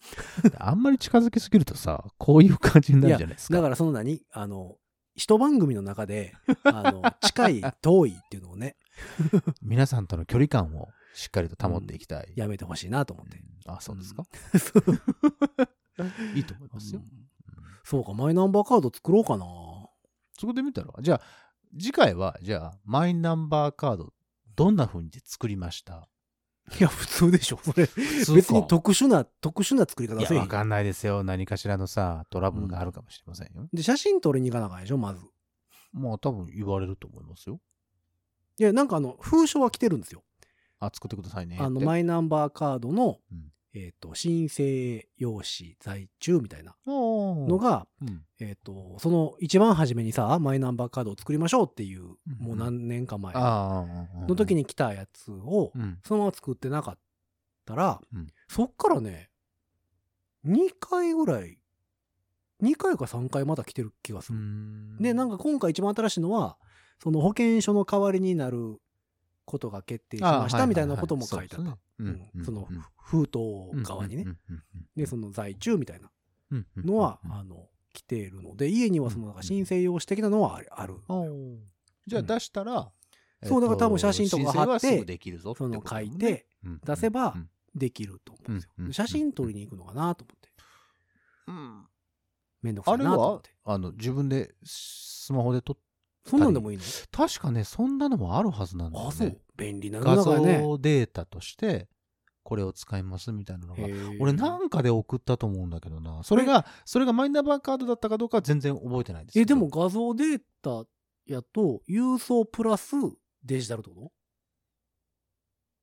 [0.45, 0.51] よ。
[0.59, 3.55] あんまり近づきすぎるとさ、こういう感じになるじゃないですか。
[3.55, 4.77] だからその何あの、
[5.13, 6.33] 一番組の中で、
[6.63, 8.77] あの、近い、遠いっていうのをね、
[9.61, 12.31] 皆さんとの距離感をしっかりと保っていきたい。
[12.37, 13.37] やめてほしいなと思って。
[13.37, 14.23] うんあ、そうですか、
[16.33, 17.01] いいと思いますよ。
[17.01, 17.29] うんうん
[17.89, 19.47] そうか、マイナンバーカード作ろうかな。
[20.39, 21.21] そこで見たら、じゃあ、
[21.77, 24.13] 次回は、じゃあ、マイナンバーカード、
[24.55, 26.07] どんな風に作りました？
[26.79, 27.59] いや、普通でしょ。
[27.63, 27.87] それ、
[28.35, 31.23] 別に特殊な、特殊な作り方せえわかんないですよ。
[31.23, 33.67] 何かしらのさ、トラブルがあるかもしれませんよ。
[33.73, 35.25] で、写真撮りに行かなあかんでしょ、まず。
[35.91, 37.59] まあ、多分言われると思いますよ。
[38.59, 40.23] いや、なんかあの、封書は来てるんですよ。
[40.79, 41.57] あ、作ってくださいね。
[41.59, 48.23] あの、イマイナンバーカードの、うんえっ、と、申請用紙在中みたいなのの、が、うん。
[48.39, 52.45] えっ、と、その一番初めにさ、マイナンバーカードを作りましょうっていう、うん。
[52.45, 56.97] もう何年か前の時に来たやつを、うん、そのまま作ってなかっ
[57.65, 58.27] たら、うん。
[58.47, 59.29] そっからね、
[60.45, 61.59] 2回ぐらい、
[62.63, 64.39] 2回か3回また来てる気がする。
[64.99, 66.57] で、なんか、か今回一番新しいのは、
[67.01, 68.79] その保険証の代わりになる
[69.49, 71.77] ことが決定しましたみたいなことも書いてあった。
[72.45, 73.39] その封筒
[73.83, 74.25] 側にね。
[74.95, 76.11] で、その在中みたいな
[76.77, 80.97] のは、あの、来ているので、家にはその申請用紙的なのはある。
[82.05, 82.91] じゃあ出したら、
[83.43, 85.19] そうだから多分写真とか貼って
[85.55, 88.93] その書いてうん出せばうんできると思うんですよ。
[88.93, 90.49] 写真撮りに行くのかなと思って。
[91.47, 91.87] うん。
[92.61, 93.55] めんどくさいあれはなと思って。
[93.63, 95.77] あの自分でスマホで撮っ
[96.25, 96.83] そんなんでもいいの？
[97.11, 99.29] 確かねそんなのもあるはずなんだよあ、そう。
[99.29, 99.37] ね。
[99.57, 100.15] 便利な画。
[100.17, 101.87] 像データとして
[102.43, 103.83] これを使いますみたいなのが。
[104.19, 106.23] 俺なんかで送ったと思うんだけどな。
[106.23, 110.85] それがそれがマイナンバーカードだったかどうかは全然覚えてないですえ、でも画像データ
[111.25, 112.95] やと、郵送プラス
[113.43, 114.11] デジタルってこ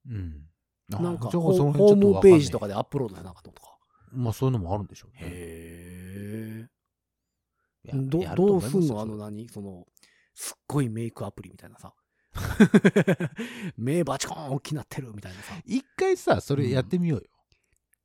[0.08, 0.42] うん。
[0.90, 3.76] となんかホームページとかでアップロードせなかったとか？
[4.12, 5.18] まあそういうのもあるんでしょうね。
[5.22, 6.68] へ
[7.84, 7.92] え。
[7.92, 9.00] どどうすんの？
[9.00, 9.48] あの何？
[9.48, 9.86] その、
[10.36, 11.94] すっごいメイクアプリみたいなさ。
[13.78, 15.54] 目バチコーン大きなってるみたいなさ。
[15.64, 17.24] 一回さそれやってみようよ、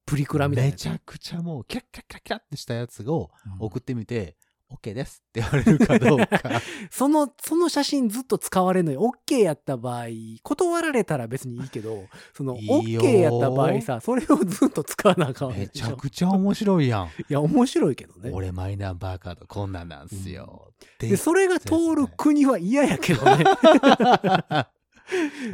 [0.05, 0.71] プリクラみたいな。
[0.71, 3.29] めちゃくちゃもうキャッキャッキャッキャッってしたやつを
[3.59, 4.37] うん送ってみて、
[4.71, 6.61] OK ですって言われるかどうか。
[6.89, 10.05] その、その写真ずっと使われるのに、OK やった場合、
[10.43, 15.67] 断られたら別にいいけど、その、OK やった場合さ、それをずっと使わなあかんめ。
[15.67, 17.07] ちゃくちゃ面白いやん。
[17.21, 18.31] いや、面白いけどね。
[18.33, 21.07] 俺マイナンバーカードこんなんなんすよ、って。
[21.07, 23.43] で、それが通る国は嫌やけどね。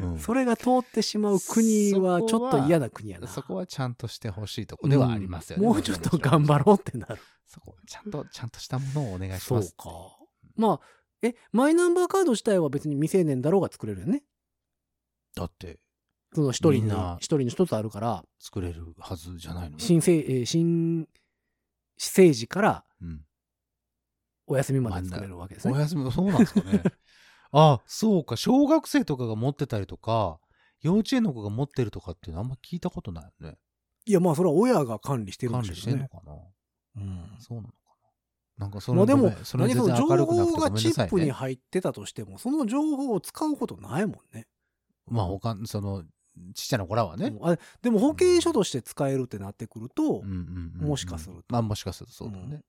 [0.01, 3.27] うんそれが通ってしまう国はちょっと嫌な国やな。
[3.27, 7.17] そこはちゃんとしてほしいとこではありますよね、うんもうちょっと頑張ろうってなる。
[7.47, 9.89] そこちゃんとちゃんとしたものをお願いしそうますか。
[10.55, 10.79] まあ、
[11.21, 14.23] え、マイナンバーカード自体は別に未成年だろうが作れるよね。
[15.35, 15.79] だって
[16.33, 21.07] その一人にみんな、一人に一つあるから、作れるはずじゃないの新生、えー新
[21.97, 23.21] 生児からうん
[24.45, 25.73] お休みまで作れるわけですね。
[25.73, 26.83] お休みそうなんですかね
[27.51, 30.39] あそうか小学生とかが持ってたりとか
[30.81, 33.57] 幼稚園の子が持ってるとかっていうのあんま聞いたことないよね
[34.05, 36.21] いや、まあ、それは親が管理してるん管でしょうね理してんの。
[36.21, 36.33] かな、
[36.97, 37.73] うんそうなのか
[38.57, 38.65] な？
[38.65, 41.31] なんかそれまあでもそれ何その情全然明るくなくて報がごめんなさいチップにね。
[41.31, 44.47] 入ってたとしても、その情報を使うことないもんね。
[45.05, 46.03] まあ他、その、
[46.55, 47.33] ちっちゃな子らはね。
[47.43, 52.61] あでも保険証として使えるってなってくると、うんうんうんうんもしかするとまあもしかするとそうだね。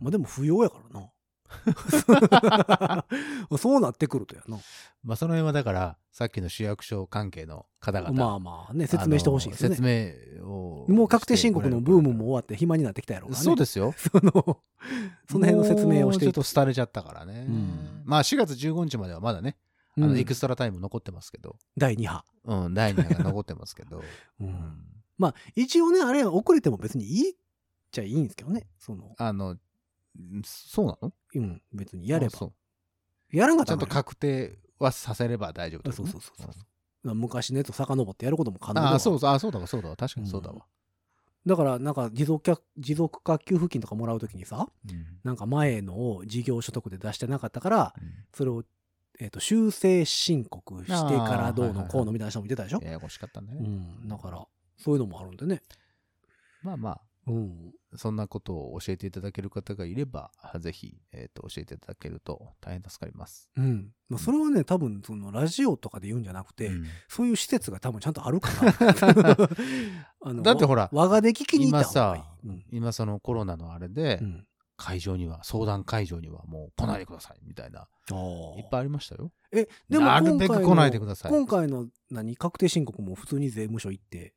[0.00, 1.06] まあでも不要やからな。
[3.58, 4.58] そうなってくるとやな。
[5.02, 8.12] まあその辺はだから、さっきの市役所関係の方々。
[8.12, 9.76] まあまあね、説明してほしいですね。
[9.76, 9.82] 説
[10.38, 10.86] 明を。
[10.88, 13.44] もう確定申告のブームも終わって暇になってきたやろうからね。
[13.44, 13.92] そうですよ。
[13.96, 14.32] その、
[15.28, 17.46] その辺の説明をしてちょっと廃れちゃったからね。
[17.48, 19.56] うんまあ4月15日まではまだね、
[19.98, 22.24] あうんのエクストラタイム残ってますけど、第2波。
[22.44, 24.02] うん、第2波が残ってますけど、う
[24.40, 24.82] うんん
[25.18, 27.34] まあ、一応ね、あれは遅れても別にいいっ
[27.90, 28.66] ちゃいいんですけどね。
[28.78, 29.56] その、あの、
[30.44, 31.12] そうなの？
[31.34, 32.50] うん、別にやれば。
[33.32, 37.14] やらんかっちゃんと確定はさせれば大丈夫ってことねそうそうそうそう。
[37.14, 40.66] 昔のやつを遡ってやることも可能だああ、わそうそう、あそうだわ、そうだわ、確かにそうだわ。
[41.46, 45.06] だから、なんか持続化、持続化給付金とかもらうときにさ、うん。
[45.22, 47.94] なんか前のを事業所得で出してなかったから、
[48.34, 48.64] それを、
[49.20, 52.80] えっ、と、修正申告してからどうのこうのみたいな人もいてたでしょ？
[52.82, 53.48] ややこしかったね。
[53.52, 54.08] うん。
[54.08, 54.44] だから、
[54.76, 55.62] そういうのもあるんでね。
[56.62, 57.72] まあまうん。
[57.92, 63.50] あ、そんなことを教えていただける方がいれば、ぜひ、えっ、と、教えていただけると大変助かります。
[63.56, 63.90] うん。
[64.08, 68.72] まあ、それはね、多分、その、ラジオとかで言うんじゃなくて、うんそういう施設が多分ちゃんとあるから。
[70.20, 74.46] あのだってほらわ我がで聞きに行った今方がいいさ。、うん今そのコロナのあれでう、ん。
[74.76, 77.88] 会場には、相談会場にはもう来ないでください、みたいな、
[78.58, 79.32] いっぱいありましたよ。
[79.52, 84.30] え、でもなる今回のべく来ないでください今回の何確定申告も普通に税務署行ってうん。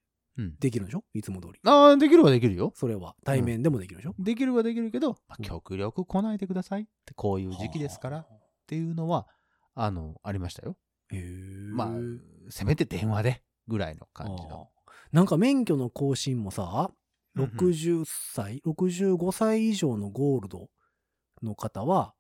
[0.60, 1.04] できるんでしょ？
[1.14, 1.60] いつも通り。
[1.66, 2.72] ああ、できるはできるよ。
[2.76, 3.16] それは。
[3.24, 5.46] 対面でもできるでしょ、できるはできるけど、まあうん。
[5.46, 6.82] 極力来ないでください。
[6.82, 8.20] って、こういう時期ですから。
[8.20, 8.28] っ
[8.68, 9.28] ていうのは、
[9.76, 10.78] あの、ありましたよ。
[11.12, 11.22] へえ。
[11.72, 11.90] まあ、
[12.50, 14.70] せめて電話でぐらいの感じの。
[14.86, 14.92] ああ。
[15.12, 16.92] なんか免許の更新もさ、
[17.36, 17.50] うんうん。
[17.50, 20.70] 60歳、65歳以上のゴールド
[21.42, 22.14] の方は、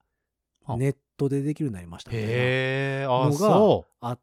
[0.65, 0.77] あ。
[0.77, 2.35] ネットでできるようになりましたみたいなへ
[3.01, 4.21] え、のがあそあっ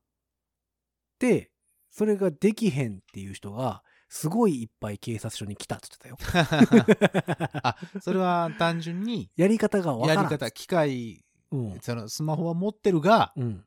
[1.19, 1.51] て、
[1.97, 6.85] それができへんっていう人が、すごいいっぱい警察署に来たって言ってたよ。
[6.85, 7.49] う。
[7.63, 10.25] あ、それは単純に、やり方がわからん。
[10.25, 11.81] やり方、機械、うん。
[11.81, 13.65] そのスマホは持ってるが、うん。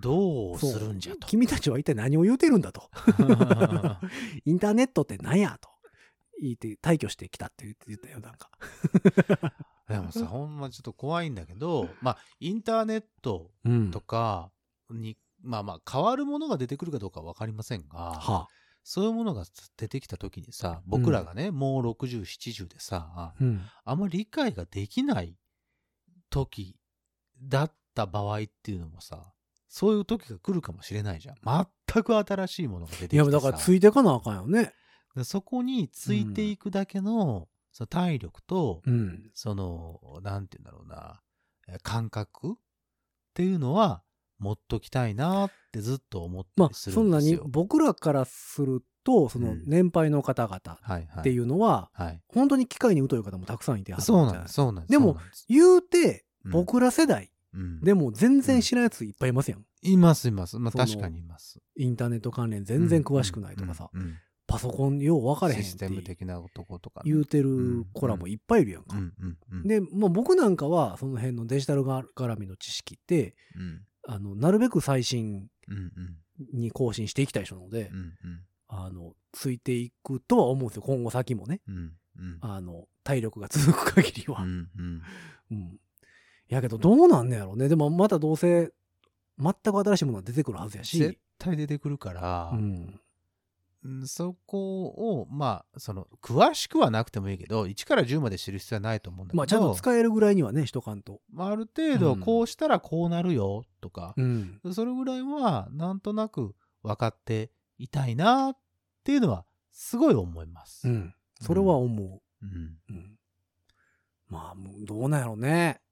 [0.00, 1.26] どうするんじゃと。
[1.26, 2.88] 君たちは一体何を言うてるんだと。
[4.46, 5.68] インターネットって何やと。
[6.40, 8.48] 言って、退去してきたって言ってたよ、なんか。
[9.90, 14.52] でもさ、ほんまちょっと怖いんだけど、まあ、インターネットうんとか
[14.90, 18.48] に、まあまあ、変わるものが出てくるかどうかわかりませんが、は
[18.84, 19.44] そういうものが
[19.78, 23.62] 出てきた時にさ、僕らがね、もう60、70でさあ、うん。
[23.84, 25.34] あんまり理解ができない
[26.28, 26.76] 時
[27.42, 29.32] だった場合っていうのもさ、
[29.68, 31.36] そういう時が来るかもしれないじゃん。
[31.92, 34.72] 全く新しいものが出てきてさいや、だからついてかなあかんよね。
[35.16, 39.30] でそこについていくだけの、その体力と、うん。
[39.32, 41.22] その、なんて言うんだろうな、
[41.68, 42.54] え感覚っ
[43.32, 44.02] ていうのは
[44.44, 47.38] 持っときたいなってずっと思ったまあ、そんなに。
[47.44, 50.58] 僕らからすると、そのうん年配の方々。
[51.20, 52.20] っていうのは、はい。
[52.28, 54.88] 本当に機械に疎い方もたくさんいてはるそうなんです、です。
[54.90, 55.18] でも
[55.48, 59.64] 言うて、うん僕ら世代うんでも全然知らんやついっぱいいますやん。
[59.80, 60.58] いますいます。
[60.58, 61.58] まあ確かにいます。
[61.76, 64.00] インターネット関連全然詳しくないとかさ、うん。
[64.00, 67.10] うんパソコンよう分かれへんっシステてム的なとことかね。
[67.10, 68.96] 言うてる子らもいっぱいいるやんか。
[68.96, 69.66] うんうんうん。
[69.66, 75.48] で、まあ、僕なんかはその辺のデジタルが絡みの知識って、うんあの、なるべく最新
[76.52, 78.14] に更新していきたい人なので、うんうん
[78.68, 80.82] あの、ついていくとは思うんですよ。
[80.82, 81.60] 今後先もね。
[81.68, 84.42] うんうんあの、体力が続く限りは。
[84.42, 85.02] うんうん
[85.50, 85.78] うん。
[86.48, 87.68] やけど、どうなんねやろうね。
[87.68, 88.72] でも、またどうせ、
[89.38, 90.98] 全く新しいものが出てくるはずやし。
[90.98, 92.52] 絶対出てくるから
[94.06, 101.20] そこを、まあ、その、詳しくはなくてもいいけど、1から10まで知る必要はないと思うんだけど、まあ、ちゃんと使えるぐらいにはね、しとかんと。
[101.30, 104.60] まあ、ある程度、うんこうしたらこうなるよとか、うん。
[104.72, 108.56] それぐらいは、なんとなく分かっていたいなっ
[109.04, 110.88] ていうのは、すごい思います。
[110.88, 111.14] うん。
[111.42, 112.78] それは思うんう。
[112.88, 113.18] うん。
[114.28, 115.82] まあ、もうどうなんやろうね。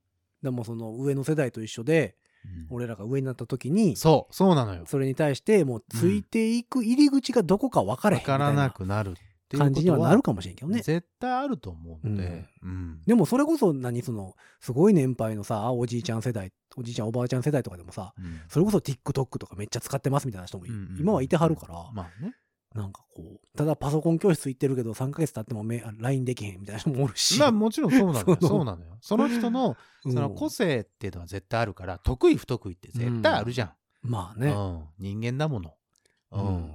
[0.43, 4.83] でも、その上の世代と一緒で、うん俺らが上になった時に、そう、そうなのよ。
[4.87, 9.15] それに対して、もうついていく入り口がどこか分かれへん分からなみたいなくなる
[9.59, 10.81] 感じにはなるかもしれんけどね。
[10.81, 22.35] 絶対あると思うので、うんでもそれこそ何その、すごい年配のさ、おじいちゃん世代、おじいちゃんおばあちゃん世代とかでもさ、うんそれこそ TikTok とかめっちゃ使ってますみたいな人もいうんうんうん今はいてはるから、まあね。
[22.75, 27.39] なんかこう、ただパソコン教室行ってるけど3ヶ月経ってもめ LINE できへんみたいな人もおるし。
[27.39, 28.39] まあもちろんそうなのよ。
[28.41, 28.99] そうなのよ。
[29.01, 33.73] その人の うんその個性っていうのは絶対あるから、得意不得意って絶対あるじゃん。
[34.03, 34.85] まあね、うん。
[34.99, 35.75] 人間だもの。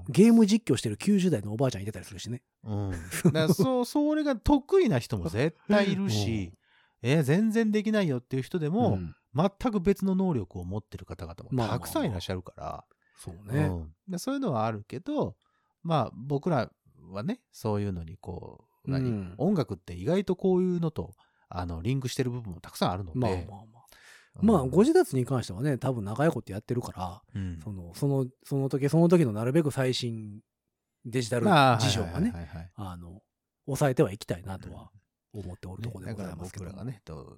[0.10, 2.43] ゲーム実況してる90代のおばあちゃんいてたりするしね。
[2.64, 2.91] うん。
[3.26, 6.53] だからそう、それが得意な人も絶対いるし、
[7.01, 9.16] えー全然できないよっていう人でも、うん。
[9.36, 12.86] 全く別の能力を持ってる方々もまあたくさんいらっしゃるから、
[13.18, 13.66] そうね。
[13.66, 15.36] うん、でそういうのはあるけど
[15.84, 16.72] まあ僕ら
[17.12, 19.36] はねそういうのにこう何、うん。
[19.38, 21.14] 音楽って意外とこういうのと
[21.49, 23.20] あのリンクしてる部分もたくさんあるので。
[23.20, 23.76] まあまあま
[24.41, 30.41] まあ、ご自立に関してはね、多分長いことやってるから、うんその、その、その時その時のなるべく最新
[31.05, 32.33] デジタルまあ事情がね、
[33.65, 34.91] 抑えてはいきたいなとは
[35.33, 36.65] 思っておるところでございますけど。
[36.65, 37.38] 僕らがねと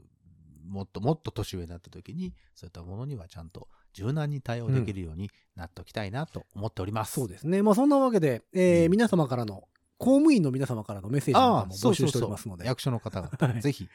[0.69, 7.13] もっともっと年上になった時にそういったものにはちゃんと柔軟に対応できるようになっておきたいなと思っております。
[7.13, 7.63] そうですね。
[7.63, 9.63] まあそんなわけで、えーうん皆様からの、
[9.97, 13.89] 公務員の皆様からのメッセージも募集しておりますので、役所の方は々、 いぜひ